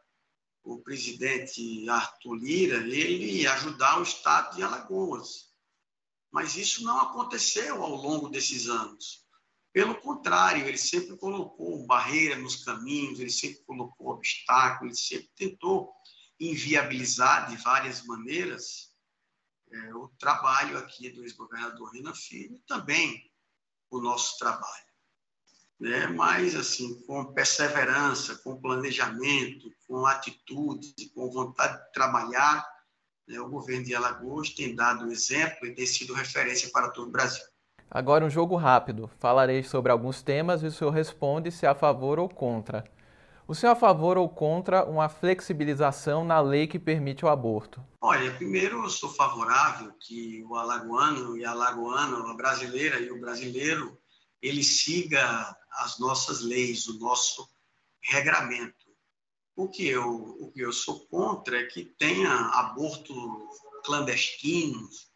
o 0.65 0.79
presidente 0.79 1.89
Arthur 1.89 2.35
Lira 2.35 2.77
ele 2.77 3.47
ajudar 3.47 3.99
o 3.99 4.03
estado 4.03 4.57
de 4.57 4.63
Alagoas. 4.63 5.48
Mas 6.39 6.55
isso 6.55 6.85
não 6.85 7.01
aconteceu 7.01 7.83
ao 7.83 7.97
longo 7.97 8.29
desses 8.29 8.69
anos. 8.69 9.27
Pelo 9.73 10.01
contrário, 10.01 10.69
ele 10.69 10.79
sempre 10.79 11.17
colocou 11.17 11.85
barreira 11.85 12.37
nos 12.37 12.63
caminhos, 12.65 13.19
ele 13.19 13.29
sempre 13.29 13.65
colocou 13.65 14.13
obstáculos, 14.13 15.11
ele 15.11 15.21
sempre 15.21 15.33
tentou 15.35 15.93
inviabilizar 16.39 17.51
de 17.51 17.57
várias 17.57 18.05
maneiras 18.07 18.95
é, 19.69 19.95
o 19.97 20.07
trabalho 20.11 20.79
aqui 20.79 21.11
do 21.11 21.25
ex-governador 21.25 21.91
Renan 21.91 22.15
Filho 22.15 22.55
e 22.55 22.61
também 22.61 23.29
o 23.91 24.01
nosso 24.01 24.39
trabalho. 24.39 24.87
Né? 25.81 26.07
Mas, 26.07 26.55
assim, 26.55 27.03
com 27.03 27.35
perseverança, 27.35 28.37
com 28.37 28.61
planejamento, 28.61 29.75
com 29.89 30.07
atitude, 30.07 31.11
com 31.17 31.33
vontade 31.33 31.85
de 31.85 31.93
trabalhar? 31.93 32.65
O 33.37 33.49
governo 33.49 33.85
de 33.85 33.95
Alagoas 33.95 34.51
tem 34.51 34.75
dado 34.75 35.11
exemplo 35.11 35.67
e 35.67 35.75
tem 35.75 35.85
sido 35.85 36.15
referência 36.15 36.71
para 36.73 36.89
todo 36.89 37.09
o 37.09 37.13
Brasil. 37.13 37.45
Agora, 37.91 38.25
um 38.25 38.31
jogo 38.31 38.55
rápido. 38.57 39.11
Falarei 39.19 39.63
sobre 39.63 39.91
alguns 39.91 40.23
temas 40.23 40.63
e 40.63 40.67
o 40.67 40.71
senhor 40.71 40.91
responde 40.91 41.51
se 41.51 41.67
é 41.67 41.69
a 41.69 41.75
favor 41.75 42.19
ou 42.19 42.29
contra. 42.29 42.85
O 43.47 43.55
senhor 43.55 43.73
é 43.73 43.73
a 43.73 43.81
favor 43.81 44.19
ou 44.19 44.29
contra 44.29 44.85
uma 44.85 45.09
flexibilização 45.09 46.23
na 46.23 46.39
lei 46.39 46.67
que 46.67 46.79
permite 46.79 47.25
o 47.25 47.29
aborto? 47.29 47.83
Olha, 48.03 48.31
primeiro 48.35 48.85
eu 48.85 48.91
sou 48.91 49.09
favorável 49.09 49.91
que 49.99 50.45
o 50.45 50.55
alagoano 50.55 51.35
e 51.37 51.47
a 51.47 51.53
alagoana, 51.53 52.31
a 52.31 52.35
brasileira 52.35 53.01
e 53.01 53.11
o 53.11 53.19
brasileiro, 53.19 53.99
ele 54.43 54.63
siga 54.63 55.57
as 55.79 55.99
nossas 55.99 56.43
leis, 56.43 56.87
o 56.89 56.99
nosso 56.99 57.49
regramento. 58.03 58.88
O 59.59 59.69
que 59.69 59.89
eu, 59.89 60.37
o 60.39 60.53
que 60.53 60.61
eu 60.61 60.73
sou 60.73 61.01
contra 61.07 61.61
é 61.61 61.67
que 61.67 61.85
tenha 61.85 62.33
aborto 62.33 63.13
clandestinos, 63.85 65.11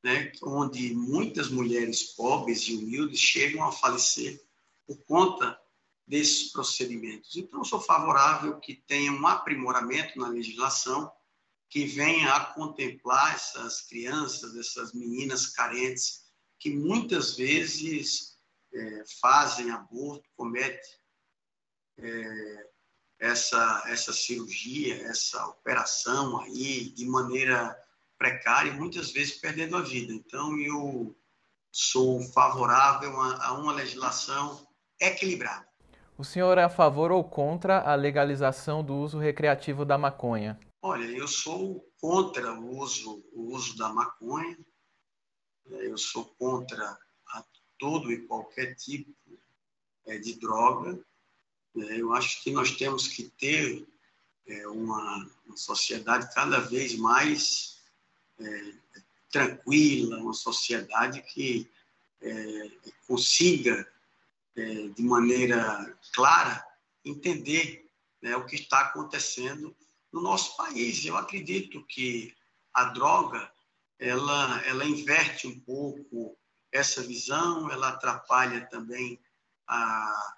né, 0.00 0.30
onde 0.44 0.94
muitas 0.94 1.48
mulheres 1.48 2.14
pobres 2.14 2.68
e 2.68 2.76
humildes 2.76 3.18
chegam 3.18 3.64
a 3.64 3.72
falecer 3.72 4.40
por 4.86 4.96
conta 5.02 5.60
desses 6.06 6.52
procedimentos. 6.52 7.34
Então, 7.34 7.64
sou 7.64 7.80
favorável 7.80 8.60
que 8.60 8.76
tenha 8.76 9.10
um 9.10 9.26
aprimoramento 9.26 10.20
na 10.20 10.28
legislação 10.28 11.10
que 11.68 11.84
venha 11.84 12.32
a 12.32 12.44
contemplar 12.44 13.34
essas 13.34 13.80
crianças, 13.80 14.54
essas 14.54 14.94
meninas 14.94 15.48
carentes, 15.48 16.30
que 16.60 16.70
muitas 16.70 17.36
vezes 17.36 18.38
é, 18.72 19.04
fazem 19.20 19.72
aborto, 19.72 20.30
cometem 20.36 20.78
é, 21.98 22.69
essa, 23.20 23.84
essa 23.86 24.12
cirurgia, 24.12 25.02
essa 25.06 25.46
operação 25.46 26.40
aí 26.40 26.90
de 26.90 27.06
maneira 27.06 27.78
precária, 28.18 28.72
muitas 28.72 29.12
vezes 29.12 29.34
perdendo 29.38 29.76
a 29.76 29.82
vida. 29.82 30.12
Então, 30.12 30.58
eu 30.58 31.14
sou 31.70 32.20
favorável 32.32 33.20
a, 33.20 33.46
a 33.46 33.52
uma 33.52 33.72
legislação 33.72 34.66
equilibrada. 34.98 35.68
O 36.18 36.24
senhor 36.24 36.58
é 36.58 36.64
a 36.64 36.68
favor 36.68 37.12
ou 37.12 37.22
contra 37.22 37.80
a 37.80 37.94
legalização 37.94 38.82
do 38.82 38.94
uso 38.96 39.18
recreativo 39.18 39.84
da 39.84 39.96
maconha? 39.96 40.58
Olha, 40.82 41.04
eu 41.04 41.28
sou 41.28 41.86
contra 42.00 42.52
o 42.52 42.78
uso, 42.78 43.22
o 43.32 43.54
uso 43.54 43.76
da 43.76 43.90
maconha, 43.90 44.58
eu 45.66 45.96
sou 45.96 46.24
contra 46.38 46.98
todo 47.78 48.12
e 48.12 48.26
qualquer 48.26 48.74
tipo 48.74 49.14
é, 50.06 50.18
de 50.18 50.38
droga. 50.38 51.02
É, 51.76 52.00
eu 52.00 52.12
acho 52.12 52.42
que 52.42 52.50
nós 52.50 52.72
temos 52.72 53.06
que 53.08 53.24
ter 53.38 53.86
é, 54.46 54.68
uma, 54.68 55.28
sociedade 55.54 56.32
cada 56.34 56.60
vez 56.60 56.94
mais 56.96 57.78
é, 58.38 58.72
tranquila, 59.30 60.18
uma 60.18 60.32
sociedade 60.32 61.22
que 61.22 61.68
consiga, 63.06 63.90
de 64.54 65.02
maneira 65.02 65.96
clara, 66.12 66.62
entender 67.02 67.88
né, 68.20 68.36
o 68.36 68.44
que 68.44 68.56
está 68.56 68.80
acontecendo 68.80 69.74
no 70.12 70.20
nosso 70.20 70.54
país. 70.56 71.02
Eu 71.04 71.16
acredito 71.16 71.82
que 71.86 72.34
a 72.74 72.84
droga 72.84 73.50
ela, 73.98 74.60
ela 74.66 74.84
inverte 74.84 75.46
um 75.46 75.58
pouco 75.60 76.36
essa 76.72 77.02
visão, 77.02 77.70
ela 77.70 77.88
atrapalha 77.88 78.66
também 78.66 79.18
a 79.66 80.36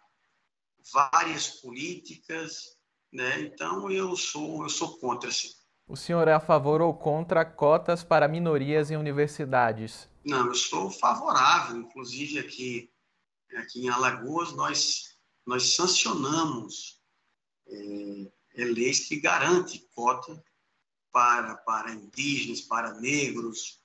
várias 0.93 1.49
políticas, 1.49 2.77
né? 3.13 3.41
Então 3.41 3.91
eu 3.91 4.17
sou 4.17 4.63
eu 4.63 4.69
sou 4.69 4.99
contra 4.99 5.31
sim. 5.31 5.51
O 5.87 5.97
senhor 5.97 6.27
é 6.29 6.33
a 6.33 6.41
favor 6.41 6.81
ou 6.81 6.95
contra 6.95 7.45
cotas 7.45 8.03
para 8.03 8.29
minorias 8.29 8.91
em 8.91 8.97
universidades? 8.97 10.09
Não, 10.25 10.47
eu 10.47 10.55
sou 10.55 10.91
favorável, 10.91 11.77
inclusive 11.77 12.39
aqui 12.39 12.91
aqui 13.57 13.85
em 13.85 13.89
Alagoas 13.89 14.53
nós 14.53 15.17
nós 15.45 15.75
sancionamos 15.75 17.01
é, 17.67 18.63
é 18.63 18.65
leis 18.65 19.09
que 19.09 19.21
garantem 19.21 19.87
cota 19.95 20.43
para, 21.13 21.57
para 21.57 21.93
indígenas, 21.93 22.63
para 22.63 22.95
negros, 22.95 23.81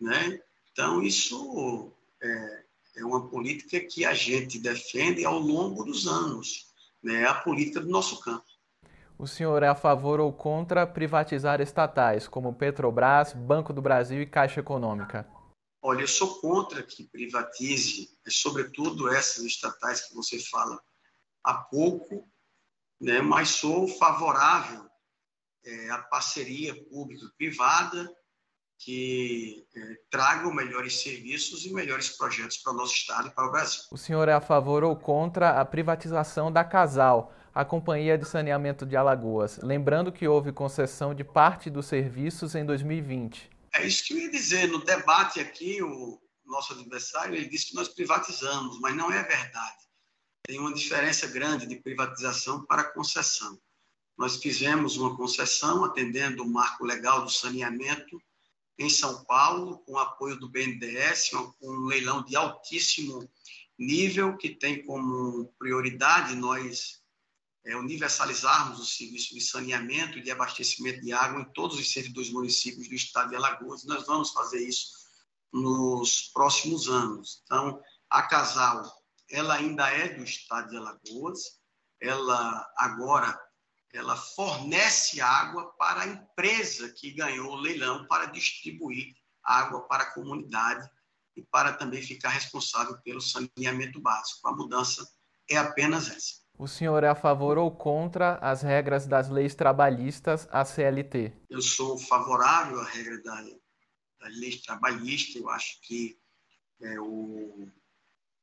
né? 0.00 0.40
Então, 0.70 1.02
isso 1.02 1.92
é, 2.22 2.64
é 2.98 3.04
uma 3.04 3.28
política 3.28 3.80
que 3.80 4.04
a 4.04 4.12
gente 4.12 4.58
defende 4.58 5.24
ao 5.24 5.38
longo 5.38 5.84
dos 5.84 6.06
anos, 6.06 6.66
né? 7.02 7.22
É 7.22 7.26
a 7.26 7.34
política 7.34 7.80
do 7.80 7.88
nosso 7.88 8.20
campo. 8.20 8.44
O 9.18 9.26
senhor 9.26 9.62
é 9.62 9.68
a 9.68 9.74
favor 9.74 10.20
ou 10.20 10.32
contra 10.32 10.86
privatizar 10.86 11.60
estatais, 11.60 12.28
como 12.28 12.54
Petrobras, 12.54 13.32
Banco 13.32 13.72
do 13.72 13.82
Brasil 13.82 14.22
e 14.22 14.26
Caixa 14.26 14.60
Econômica? 14.60 15.28
Olha, 15.82 16.02
eu 16.02 16.08
sou 16.08 16.40
contra 16.40 16.82
que 16.82 17.04
privatize, 17.04 18.08
sobretudo 18.28 19.08
essas 19.08 19.44
estatais 19.44 20.06
que 20.06 20.14
você 20.14 20.38
fala 20.38 20.80
há 21.44 21.54
pouco, 21.54 22.28
né? 23.00 23.20
mas 23.20 23.50
sou 23.50 23.88
favorável 23.88 24.88
é, 25.64 25.90
a 25.90 25.98
parceria 25.98 26.74
público-privada 26.88 28.08
que 28.78 29.66
é, 29.76 29.96
tragam 30.08 30.54
melhores 30.54 31.00
serviços 31.00 31.66
e 31.66 31.72
melhores 31.72 32.10
projetos 32.10 32.58
para 32.58 32.72
o 32.72 32.76
nosso 32.76 32.94
Estado 32.94 33.28
e 33.28 33.30
para 33.30 33.48
o 33.48 33.50
Brasil. 33.50 33.82
O 33.90 33.98
senhor 33.98 34.28
é 34.28 34.32
a 34.32 34.40
favor 34.40 34.84
ou 34.84 34.94
contra 34.94 35.60
a 35.60 35.64
privatização 35.64 36.50
da 36.50 36.62
Casal, 36.62 37.34
a 37.52 37.64
Companhia 37.64 38.16
de 38.16 38.24
Saneamento 38.24 38.86
de 38.86 38.96
Alagoas? 38.96 39.58
Lembrando 39.62 40.12
que 40.12 40.28
houve 40.28 40.52
concessão 40.52 41.12
de 41.12 41.24
parte 41.24 41.68
dos 41.68 41.86
serviços 41.86 42.54
em 42.54 42.64
2020. 42.64 43.50
É 43.74 43.86
isso 43.86 44.04
que 44.04 44.14
eu 44.14 44.18
ia 44.18 44.30
dizer. 44.30 44.68
No 44.68 44.84
debate 44.84 45.40
aqui, 45.40 45.82
o 45.82 46.20
nosso 46.46 46.72
adversário 46.72 47.34
ele 47.34 47.48
disse 47.48 47.70
que 47.70 47.74
nós 47.74 47.88
privatizamos, 47.88 48.78
mas 48.80 48.94
não 48.94 49.12
é 49.12 49.22
verdade. 49.22 49.88
Tem 50.46 50.58
uma 50.58 50.72
diferença 50.72 51.26
grande 51.26 51.66
de 51.66 51.76
privatização 51.76 52.64
para 52.64 52.84
concessão. 52.84 53.58
Nós 54.16 54.36
fizemos 54.36 54.96
uma 54.96 55.16
concessão 55.16 55.84
atendendo 55.84 56.42
o 56.42 56.48
marco 56.48 56.84
legal 56.84 57.22
do 57.22 57.30
saneamento 57.30 58.20
em 58.78 58.88
São 58.88 59.24
Paulo, 59.24 59.78
com 59.80 59.98
apoio 59.98 60.38
do 60.38 60.48
BNDES, 60.48 61.30
um 61.60 61.86
leilão 61.86 62.22
de 62.22 62.36
altíssimo 62.36 63.28
nível, 63.76 64.36
que 64.36 64.50
tem 64.50 64.84
como 64.84 65.52
prioridade 65.58 66.36
nós 66.36 67.02
é, 67.66 67.76
universalizarmos 67.76 68.80
o 68.80 68.86
serviço 68.86 69.34
de 69.34 69.40
saneamento 69.40 70.18
e 70.18 70.22
de 70.22 70.30
abastecimento 70.30 71.00
de 71.00 71.12
água 71.12 71.40
em 71.40 71.52
todos 71.52 71.78
os 71.78 71.92
102 71.92 72.30
municípios 72.30 72.88
do 72.88 72.94
estado 72.94 73.30
de 73.30 73.36
Alagoas. 73.36 73.84
Nós 73.84 74.06
vamos 74.06 74.30
fazer 74.30 74.66
isso 74.66 74.88
nos 75.52 76.30
próximos 76.32 76.88
anos. 76.88 77.42
Então, 77.44 77.80
a 78.08 78.22
Casal, 78.22 78.90
ela 79.28 79.54
ainda 79.54 79.88
é 79.90 80.14
do 80.14 80.22
estado 80.22 80.70
de 80.70 80.76
Alagoas, 80.76 81.58
ela 82.00 82.66
agora 82.76 83.38
ela 83.92 84.16
fornece 84.16 85.20
água 85.20 85.72
para 85.78 86.02
a 86.02 86.06
empresa 86.06 86.92
que 86.92 87.12
ganhou 87.12 87.52
o 87.52 87.56
leilão 87.56 88.06
para 88.06 88.26
distribuir 88.26 89.14
água 89.42 89.82
para 89.88 90.04
a 90.04 90.12
comunidade 90.12 90.88
e 91.34 91.42
para 91.42 91.72
também 91.72 92.02
ficar 92.02 92.30
responsável 92.30 92.98
pelo 93.02 93.20
saneamento 93.20 94.00
básico. 94.00 94.46
A 94.46 94.52
mudança 94.52 95.08
é 95.48 95.56
apenas 95.56 96.10
essa. 96.10 96.48
O 96.58 96.66
senhor 96.66 97.04
é 97.04 97.08
a 97.08 97.14
favor 97.14 97.56
ou 97.56 97.70
contra 97.70 98.34
as 98.38 98.62
regras 98.62 99.06
das 99.06 99.28
leis 99.28 99.54
trabalhistas, 99.54 100.48
a 100.50 100.64
CLT? 100.64 101.32
Eu 101.48 101.62
sou 101.62 101.96
favorável 101.96 102.80
à 102.80 102.84
regra 102.84 103.22
da, 103.22 103.40
da 104.20 104.28
lei 104.28 104.58
trabalhista. 104.58 105.38
Eu 105.38 105.48
acho 105.48 105.80
que 105.82 106.18
é, 106.82 107.00
o 107.00 107.68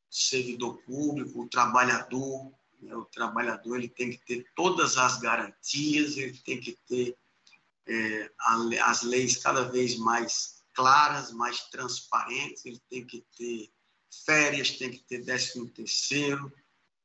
servidor 0.10 0.81
público, 0.84 1.41
o 1.41 1.49
trabalhador? 1.49 2.53
O 2.81 3.05
trabalhador 3.05 3.77
ele 3.77 3.89
tem 3.89 4.11
que 4.11 4.17
ter 4.25 4.45
todas 4.55 4.97
as 4.97 5.17
garantias, 5.17 6.17
ele 6.17 6.38
tem 6.39 6.59
que 6.59 6.77
ter 6.88 7.17
é, 7.88 8.31
as 8.81 9.01
leis 9.03 9.38
cada 9.38 9.63
vez 9.63 9.97
mais 9.97 10.63
claras, 10.73 11.31
mais 11.31 11.61
transparentes, 11.69 12.65
ele 12.65 12.81
tem 12.89 13.05
que 13.05 13.25
ter 13.38 13.71
férias, 14.25 14.71
tem 14.71 14.91
que 14.91 14.99
ter 14.99 15.23
décimo 15.23 15.69
terceiro, 15.69 16.51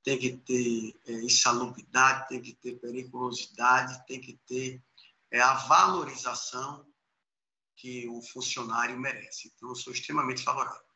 tem 0.03 0.19
que 0.19 0.37
ter 0.37 1.01
é, 1.07 1.13
insalubridade, 1.23 2.29
tem 2.29 2.41
que 2.41 2.55
ter 2.55 2.79
periculosidade, 2.81 4.05
tem 4.07 4.21
que 4.21 4.39
ter 4.47 4.83
é, 5.31 5.41
a 5.41 5.55
valorização 5.55 6.87
que 7.77 8.09
o 8.09 8.21
funcionário 8.21 8.99
merece. 8.99 9.53
Então, 9.55 9.71
eu 9.71 9.75
sou 9.75 9.93
extremamente 9.93 10.43
favorável 10.43 10.90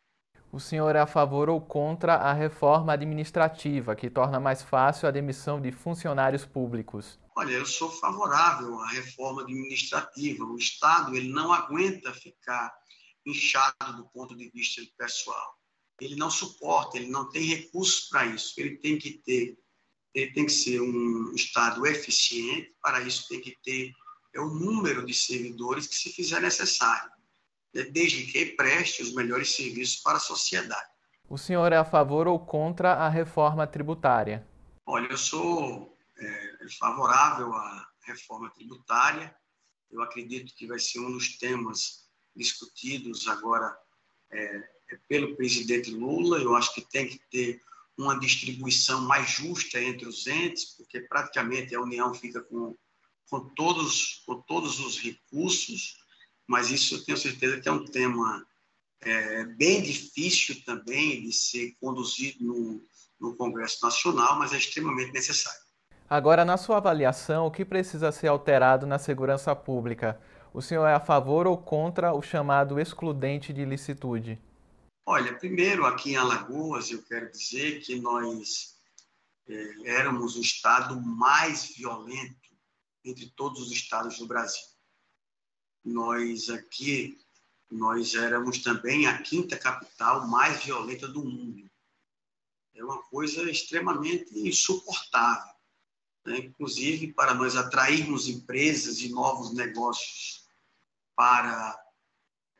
o 0.55 0.61
senhor 0.61 0.95
é 0.95 1.01
a 1.01 1.07
favor 1.07 1.49
ou 1.49 1.61
contra 1.61 2.15
a 2.15 2.33
reforma 2.33 2.93
administrativa, 2.93 3.97
que 3.97 4.09
torna 4.09 4.39
mais 4.39 4.63
fácil 4.63 5.09
a 5.09 5.11
demissão 5.11 5.61
de 5.61 5.73
funcionários 5.73 6.47
públicos? 6.47 7.19
Olha, 7.37 7.51
eu 7.51 7.67
sou 7.67 7.91
favorável 7.91 8.79
à 8.79 8.89
reforma 8.91 9.43
administrativa. 9.43 10.45
O 10.45 10.57
Estado 10.57 11.17
ele 11.17 11.29
não 11.33 11.53
aguenta 11.53 12.15
ficar 12.15 12.73
inchado 13.27 13.97
do 13.97 14.09
ponto 14.11 14.37
de 14.37 14.49
vista 14.51 14.81
pessoal. 14.97 15.55
Ele 16.01 16.15
não 16.15 16.31
suporta, 16.31 16.97
ele 16.97 17.09
não 17.09 17.29
tem 17.29 17.43
recursos 17.43 18.09
para 18.09 18.25
isso. 18.27 18.55
Ele 18.57 18.77
tem 18.77 18.97
que 18.97 19.19
ter, 19.25 19.59
ele 20.15 20.33
tem 20.33 20.47
que 20.47 20.53
ser 20.53 20.81
um 20.81 21.33
Estado 21.35 21.85
eficiente. 21.85 22.73
Para 22.81 23.01
isso 23.01 23.27
tem 23.29 23.41
que 23.41 23.59
ter 23.65 23.93
é 24.33 24.41
o 24.41 24.51
número 24.51 25.05
de 25.05 25.15
servidores 25.15 25.89
que 25.89 25.97
se 25.97 26.13
fizer 26.13 26.41
necessário 26.41 27.14
desde 27.83 28.27
que 28.27 28.47
preste 28.47 29.03
os 29.03 29.13
melhores 29.15 29.55
serviços 29.55 29.97
para 29.97 30.17
a 30.17 30.21
sociedade. 30.21 30.95
O 31.29 31.37
senhor 31.37 31.73
é 31.73 31.77
a 31.77 31.85
favor 31.85 32.29
ou 32.29 32.39
contra 32.39 32.93
a 32.93 33.09
reforma 33.09 33.67
tributária? 33.67 34.47
Olha, 34.87 35.09
eu 35.11 35.19
sou 35.19 35.97
é, 36.17 36.69
favorável 36.79 37.53
à 37.53 37.89
reforma 38.07 38.51
tributária. 38.51 39.35
Eu 39.91 40.03
acredito 40.03 40.55
que 40.55 40.67
vai 40.67 40.79
ser 40.79 41.01
um 41.01 41.13
dos 41.13 41.37
temas 41.39 42.05
discutidos 42.37 43.27
agora 43.27 43.77
é, 44.31 44.57
é 44.91 44.99
pelo 45.09 45.35
presidente 45.35 45.91
Lula. 45.91 46.39
Eu 46.39 46.55
acho 46.55 46.75
que 46.75 46.83
tem 46.83 47.09
que 47.09 47.19
ter 47.31 47.61
uma 47.97 48.19
distribuição 48.19 49.01
mais 49.03 49.31
justa 49.31 49.81
entre 49.81 50.07
os 50.07 50.27
entes, 50.27 50.77
porque 50.77 51.01
praticamente 51.01 51.75
a 51.75 51.81
União 51.81 52.13
fica 52.13 52.41
com, 52.43 52.77
com, 53.31 53.49
todos, 53.55 54.23
com 54.27 54.41
todos 54.43 54.81
os 54.81 54.99
recursos 54.99 56.04
mas 56.47 56.71
isso 56.71 56.95
eu 56.95 57.05
tenho 57.05 57.19
certeza 57.19 57.61
que 57.61 57.69
é 57.69 57.73
um 57.73 57.85
tema 57.85 58.47
é, 59.01 59.45
bem 59.45 59.83
difícil 59.83 60.63
também 60.65 61.23
de 61.23 61.33
ser 61.33 61.75
conduzido 61.81 62.45
no, 62.45 62.83
no 63.21 63.37
Congresso 63.37 63.85
Nacional, 63.85 64.39
mas 64.39 64.53
é 64.53 64.57
extremamente 64.57 65.13
necessário. 65.13 65.61
Agora, 66.09 66.45
na 66.45 66.57
sua 66.57 66.77
avaliação, 66.77 67.47
o 67.47 67.51
que 67.51 67.65
precisa 67.65 68.13
ser 68.13 68.29
alterado 68.29 68.87
na 68.87 68.99
segurança 68.99 69.55
pública? 69.57 70.21
O 70.53 70.61
senhor 70.61 70.87
é 70.87 70.95
a 70.95 71.01
favor 71.01 71.47
ou 71.47 71.57
contra 71.57 72.15
o 72.15 72.23
chamado 72.23 72.79
excludente 72.79 73.53
de 73.53 73.65
licitude? 73.65 74.39
Olha, 75.07 75.37
primeiro, 75.37 75.85
aqui 75.85 76.13
em 76.13 76.17
Alagoas, 76.17 76.91
eu 76.91 77.03
quero 77.03 77.31
dizer 77.31 77.81
que 77.81 77.99
nós 78.01 78.77
é, 79.49 79.91
éramos 79.99 80.37
o 80.37 80.41
estado 80.41 81.01
mais 81.01 81.75
violento 81.75 82.37
entre 83.05 83.31
todos 83.31 83.61
os 83.61 83.73
estados 83.73 84.19
do 84.19 84.27
Brasil 84.27 84.74
nós 85.85 86.49
aqui, 86.49 87.19
nós 87.71 88.15
éramos 88.15 88.63
também 88.63 89.07
a 89.07 89.21
quinta 89.23 89.59
capital 89.59 90.27
mais 90.27 90.65
violenta 90.65 91.07
do 91.07 91.25
mundo. 91.25 91.71
é 92.75 92.85
uma 92.85 93.03
coisa 93.05 93.49
extremamente 93.51 94.37
insuportável. 94.37 95.55
Né? 96.25 96.39
Inclusive, 96.39 97.13
para 97.13 97.35
nós 97.35 97.57
atrairmos 97.57 98.29
empresas 98.29 99.01
e 99.01 99.11
novos 99.11 99.53
negócios 99.53 100.45
para 101.15 101.79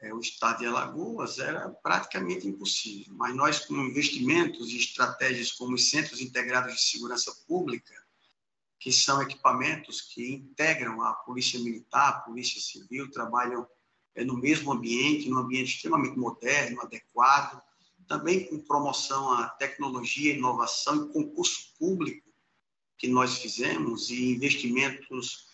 é, 0.01 0.13
o 0.13 0.21
estado 0.21 0.59
de 0.59 0.67
Alagoas, 0.67 1.39
era 1.39 1.71
praticamente 1.71 2.47
impossível. 2.47 3.15
Mas 3.15 3.35
nós, 3.35 3.65
com 3.65 3.75
investimentos 3.75 4.71
e 4.71 4.77
estratégias 4.77 5.51
como 5.51 5.75
os 5.75 5.89
Centros 5.89 6.21
Integrados 6.21 6.75
de 6.75 6.83
Segurança 6.83 7.35
Pública, 7.47 8.04
que 8.85 8.93
são 8.93 9.23
equipamentos 9.23 10.03
que 10.03 10.35
integram 10.35 11.01
a 11.01 11.15
Polícia 11.15 11.59
Militar, 11.59 12.09
a 12.11 12.21
Polícia 12.21 12.61
Civil, 12.61 13.11
trabalham 13.11 13.67
é, 14.15 14.23
no 14.23 14.37
mesmo 14.37 14.71
ambiente, 14.71 15.27
num 15.31 15.39
ambiente 15.39 15.77
extremamente 15.77 16.19
moderno, 16.19 16.83
adequado, 16.83 17.63
também 18.07 18.47
com 18.47 18.59
promoção 18.59 19.33
à 19.33 19.49
tecnologia, 19.49 20.35
inovação 20.35 21.07
e 21.07 21.13
concurso 21.15 21.73
público 21.79 22.29
que 22.99 23.09
nós 23.09 23.39
fizemos 23.39 24.11
e 24.11 24.35
investimentos 24.35 25.47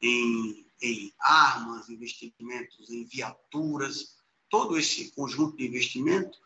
em, 0.00 0.64
em 0.80 1.12
armas, 1.18 1.88
investimentos 1.88 2.88
em 2.88 3.04
viaturas, 3.04 4.14
todo 4.48 4.78
esse 4.78 5.10
conjunto 5.10 5.56
de 5.56 5.66
investimento 5.66 6.38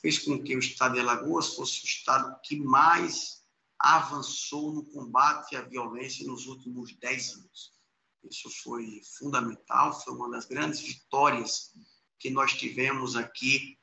fez 0.00 0.20
com 0.20 0.40
que 0.40 0.54
o 0.54 0.60
estado 0.60 0.94
de 0.94 1.00
Alagoas 1.00 1.56
fosse 1.56 1.82
o 1.82 1.86
estado 1.86 2.38
que 2.44 2.54
mais 2.54 3.37
avançou 3.78 4.72
no 4.72 4.84
combate 4.84 5.56
à 5.56 5.62
violência 5.62 6.26
nos 6.26 6.46
últimos 6.46 6.94
dez 6.98 7.32
anos. 7.34 7.72
Isso 8.24 8.50
foi 8.62 9.00
fundamental, 9.18 9.98
foi 10.02 10.14
uma 10.14 10.30
das 10.30 10.46
grandes 10.46 10.80
vitórias 10.80 11.72
que 12.18 12.30
nós 12.30 12.52
tivemos 12.52 13.16
aqui 13.16 13.78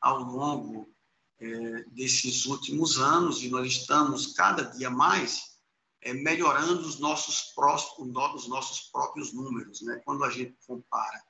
ao 0.00 0.18
longo 0.18 0.94
é, 1.40 1.84
desses 1.90 2.44
últimos 2.46 2.98
anos 2.98 3.42
e 3.42 3.48
nós 3.48 3.66
estamos 3.66 4.34
cada 4.34 4.64
dia 4.64 4.90
mais 4.90 5.58
é, 6.02 6.12
melhorando 6.12 6.80
os 6.80 6.98
nossos, 6.98 7.52
próximos, 7.54 8.14
os 8.34 8.48
nossos 8.48 8.88
próprios 8.90 9.32
números. 9.32 9.80
Né? 9.82 10.00
Quando 10.04 10.24
a 10.24 10.30
gente 10.30 10.56
compara 10.66 11.22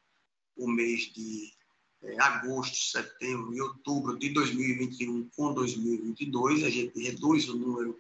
o 0.57 0.69
mês 0.69 1.13
de 1.13 1.53
é, 2.03 2.21
agosto, 2.23 2.77
setembro 2.77 3.55
e 3.55 3.61
outubro 3.61 4.19
de 4.19 4.31
2021 4.31 5.29
com 5.31 5.55
2022, 5.55 6.65
a 6.65 6.71
gente 6.71 7.01
reduz 7.01 7.49
o 7.49 7.57
número 7.57 7.99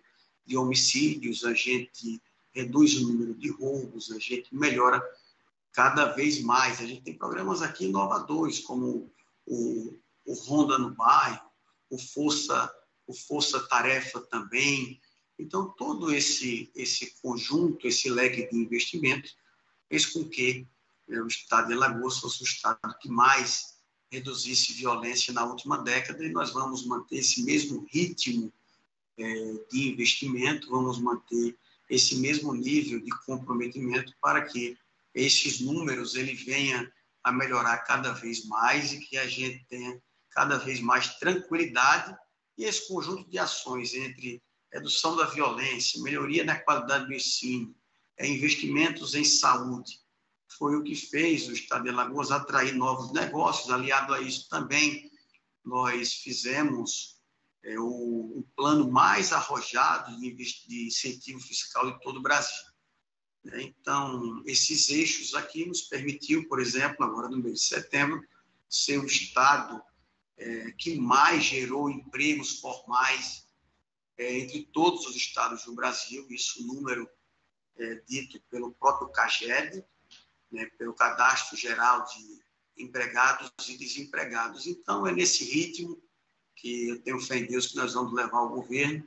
de 0.48 0.56
homicídios, 0.56 1.44
a 1.44 1.52
gente 1.52 2.20
reduz 2.52 2.96
o 2.96 3.06
número 3.06 3.34
de 3.34 3.50
roubos, 3.50 4.10
a 4.10 4.18
gente 4.18 4.54
melhora 4.54 5.02
cada 5.72 6.06
vez 6.06 6.40
mais. 6.40 6.80
A 6.80 6.86
gente 6.86 7.02
tem 7.02 7.16
programas 7.16 7.60
aqui 7.60 7.84
inovadores, 7.84 8.58
como 8.60 9.12
o, 9.46 9.94
o 10.24 10.34
Ronda 10.34 10.78
no 10.78 10.94
Bairro, 10.94 11.46
o 11.90 11.98
Força, 11.98 12.74
o 13.06 13.12
Força 13.12 13.60
Tarefa 13.68 14.20
também. 14.22 14.98
Então, 15.38 15.68
todo 15.68 16.12
esse, 16.12 16.70
esse 16.74 17.14
conjunto, 17.20 17.86
esse 17.86 18.10
leque 18.10 18.48
de 18.50 18.56
investimentos, 18.56 19.36
fez 19.88 20.06
com 20.06 20.28
que 20.28 20.66
né, 21.06 21.20
o 21.20 21.26
Estado 21.26 21.68
de 21.68 21.74
Alagoas 21.74 22.18
fosse 22.18 22.42
o 22.42 22.44
Estado 22.44 22.96
que 23.00 23.08
mais 23.08 23.78
reduzisse 24.10 24.72
violência 24.72 25.32
na 25.34 25.44
última 25.44 25.78
década 25.78 26.24
e 26.24 26.32
nós 26.32 26.50
vamos 26.50 26.86
manter 26.86 27.18
esse 27.18 27.42
mesmo 27.42 27.86
ritmo 27.92 28.50
é, 28.50 28.57
de 29.70 29.88
investimento, 29.88 30.70
vamos 30.70 30.98
manter 31.00 31.56
esse 31.90 32.16
mesmo 32.16 32.54
nível 32.54 33.00
de 33.00 33.10
comprometimento 33.24 34.12
para 34.20 34.42
que 34.42 34.76
esses 35.14 35.60
números 35.60 36.14
ele 36.14 36.34
venha 36.34 36.90
a 37.24 37.32
melhorar 37.32 37.78
cada 37.78 38.12
vez 38.12 38.44
mais 38.46 38.92
e 38.92 39.00
que 39.00 39.16
a 39.18 39.26
gente 39.26 39.64
tenha 39.68 40.00
cada 40.30 40.56
vez 40.58 40.80
mais 40.80 41.18
tranquilidade 41.18 42.16
e 42.56 42.64
esse 42.64 42.86
conjunto 42.86 43.28
de 43.28 43.38
ações 43.38 43.94
entre 43.94 44.42
redução 44.72 45.16
da 45.16 45.24
violência, 45.24 46.02
melhoria 46.02 46.44
na 46.44 46.58
qualidade 46.58 47.06
do 47.06 47.14
ensino, 47.14 47.74
é, 48.16 48.26
investimentos 48.26 49.14
em 49.14 49.24
saúde, 49.24 50.00
foi 50.58 50.76
o 50.76 50.82
que 50.82 50.94
fez 50.94 51.48
o 51.48 51.52
Estado 51.52 51.84
de 51.84 51.90
Alagoas 51.90 52.30
atrair 52.30 52.74
novos 52.74 53.12
negócios. 53.12 53.70
Aliado 53.70 54.14
a 54.14 54.20
isso 54.20 54.48
também, 54.48 55.10
nós 55.64 56.14
fizemos 56.14 57.17
é, 57.68 57.78
o, 57.78 58.38
o, 58.38 58.48
plano 58.56 58.90
mais 58.90 59.30
arrojado 59.30 60.18
de, 60.18 60.34
de, 60.66 60.86
incentivo 60.86 61.38
fiscal 61.38 61.92
de 61.92 62.00
todo 62.00 62.18
o 62.18 62.22
Brasil. 62.22 62.66
Né? 63.44 63.62
Então, 63.62 64.42
esses 64.46 64.88
eixos 64.88 65.34
aqui 65.34 65.66
nos 65.66 65.82
permitiu, 65.82 66.48
por 66.48 66.60
exemplo, 66.60 67.04
agora 67.04 67.28
no 67.28 67.36
mês 67.36 67.60
de 67.60 67.66
setembro, 67.66 68.26
ser 68.70 68.98
o 68.98 69.04
Estado 69.04 69.82
é, 70.38 70.70
que 70.72 70.98
mais 70.98 71.44
gerou 71.44 71.90
empregos 71.90 72.58
formais 72.58 73.46
é, 74.16 74.38
entre 74.38 74.64
todos 74.72 75.06
os 75.06 75.14
estados 75.14 75.64
do 75.64 75.74
Brasil, 75.74 76.26
isso 76.30 76.66
número 76.66 77.08
é, 77.76 77.96
dito 78.08 78.40
pelo 78.50 78.72
próprio 78.72 79.10
CAGED, 79.10 79.84
né, 80.50 80.64
pelo 80.78 80.94
Cadastro 80.94 81.56
Geral 81.56 82.04
de 82.06 82.82
Empregados 82.82 83.50
e 83.68 83.76
Desempregados. 83.76 84.66
Então, 84.66 85.06
é 85.06 85.12
nesse 85.12 85.44
ritmo 85.44 86.00
que 86.60 86.88
eu 86.88 87.02
tenho 87.02 87.20
fé 87.20 87.38
em 87.38 87.46
Deus 87.46 87.68
que 87.68 87.76
nós 87.76 87.94
vamos 87.94 88.12
levar 88.12 88.42
o 88.42 88.50
governo 88.50 89.06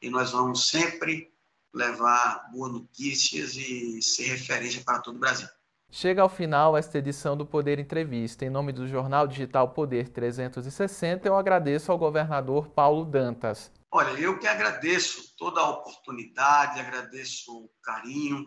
e 0.00 0.08
nós 0.08 0.32
vamos 0.32 0.68
sempre 0.68 1.32
levar 1.74 2.50
boas 2.52 2.72
notícias 2.72 3.56
e 3.56 4.00
ser 4.02 4.24
referência 4.24 4.82
para 4.84 5.00
todo 5.00 5.16
o 5.16 5.18
Brasil. 5.18 5.48
Chega 5.90 6.22
ao 6.22 6.28
final 6.28 6.76
esta 6.76 6.98
edição 6.98 7.36
do 7.36 7.44
Poder 7.44 7.78
Entrevista. 7.78 8.44
Em 8.44 8.50
nome 8.50 8.72
do 8.72 8.88
jornal 8.88 9.26
digital 9.26 9.74
Poder 9.74 10.08
360, 10.08 11.28
eu 11.28 11.36
agradeço 11.36 11.92
ao 11.92 11.98
governador 11.98 12.68
Paulo 12.68 13.04
Dantas. 13.04 13.70
Olha, 13.90 14.18
eu 14.18 14.38
que 14.38 14.46
agradeço 14.46 15.36
toda 15.36 15.60
a 15.60 15.68
oportunidade, 15.68 16.80
agradeço 16.80 17.52
o 17.52 17.70
carinho, 17.82 18.42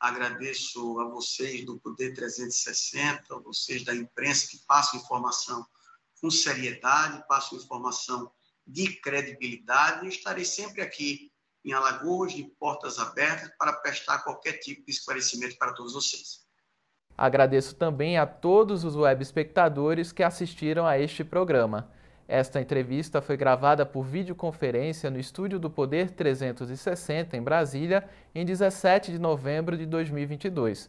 agradeço 0.00 0.98
a 0.98 1.04
vocês 1.04 1.64
do 1.64 1.78
Poder 1.78 2.12
360, 2.12 3.22
a 3.30 3.38
vocês 3.38 3.84
da 3.84 3.94
imprensa 3.94 4.48
que 4.48 4.58
passam 4.66 4.98
informação 4.98 5.64
com 6.20 6.30
seriedade, 6.30 7.24
passo 7.28 7.56
informação 7.56 8.30
de 8.66 9.00
credibilidade 9.00 10.06
e 10.06 10.08
estarei 10.08 10.44
sempre 10.44 10.82
aqui 10.82 11.30
em 11.64 11.72
Alagoas, 11.72 12.32
de 12.32 12.44
portas 12.58 12.98
abertas, 12.98 13.50
para 13.58 13.72
prestar 13.72 14.18
qualquer 14.20 14.54
tipo 14.54 14.84
de 14.84 14.92
esclarecimento 14.92 15.56
para 15.58 15.72
todos 15.72 15.92
vocês. 15.92 16.40
Agradeço 17.16 17.74
também 17.74 18.16
a 18.16 18.26
todos 18.26 18.82
os 18.84 18.96
web 18.96 19.22
espectadores 19.22 20.10
que 20.10 20.22
assistiram 20.22 20.86
a 20.86 20.98
este 20.98 21.22
programa. 21.22 21.90
Esta 22.26 22.60
entrevista 22.60 23.20
foi 23.20 23.36
gravada 23.36 23.84
por 23.84 24.04
videoconferência 24.04 25.10
no 25.10 25.18
estúdio 25.18 25.58
do 25.58 25.68
Poder 25.68 26.12
360 26.12 27.36
em 27.36 27.42
Brasília 27.42 28.08
em 28.34 28.46
17 28.46 29.12
de 29.12 29.18
novembro 29.18 29.76
de 29.76 29.84
2022. 29.84 30.88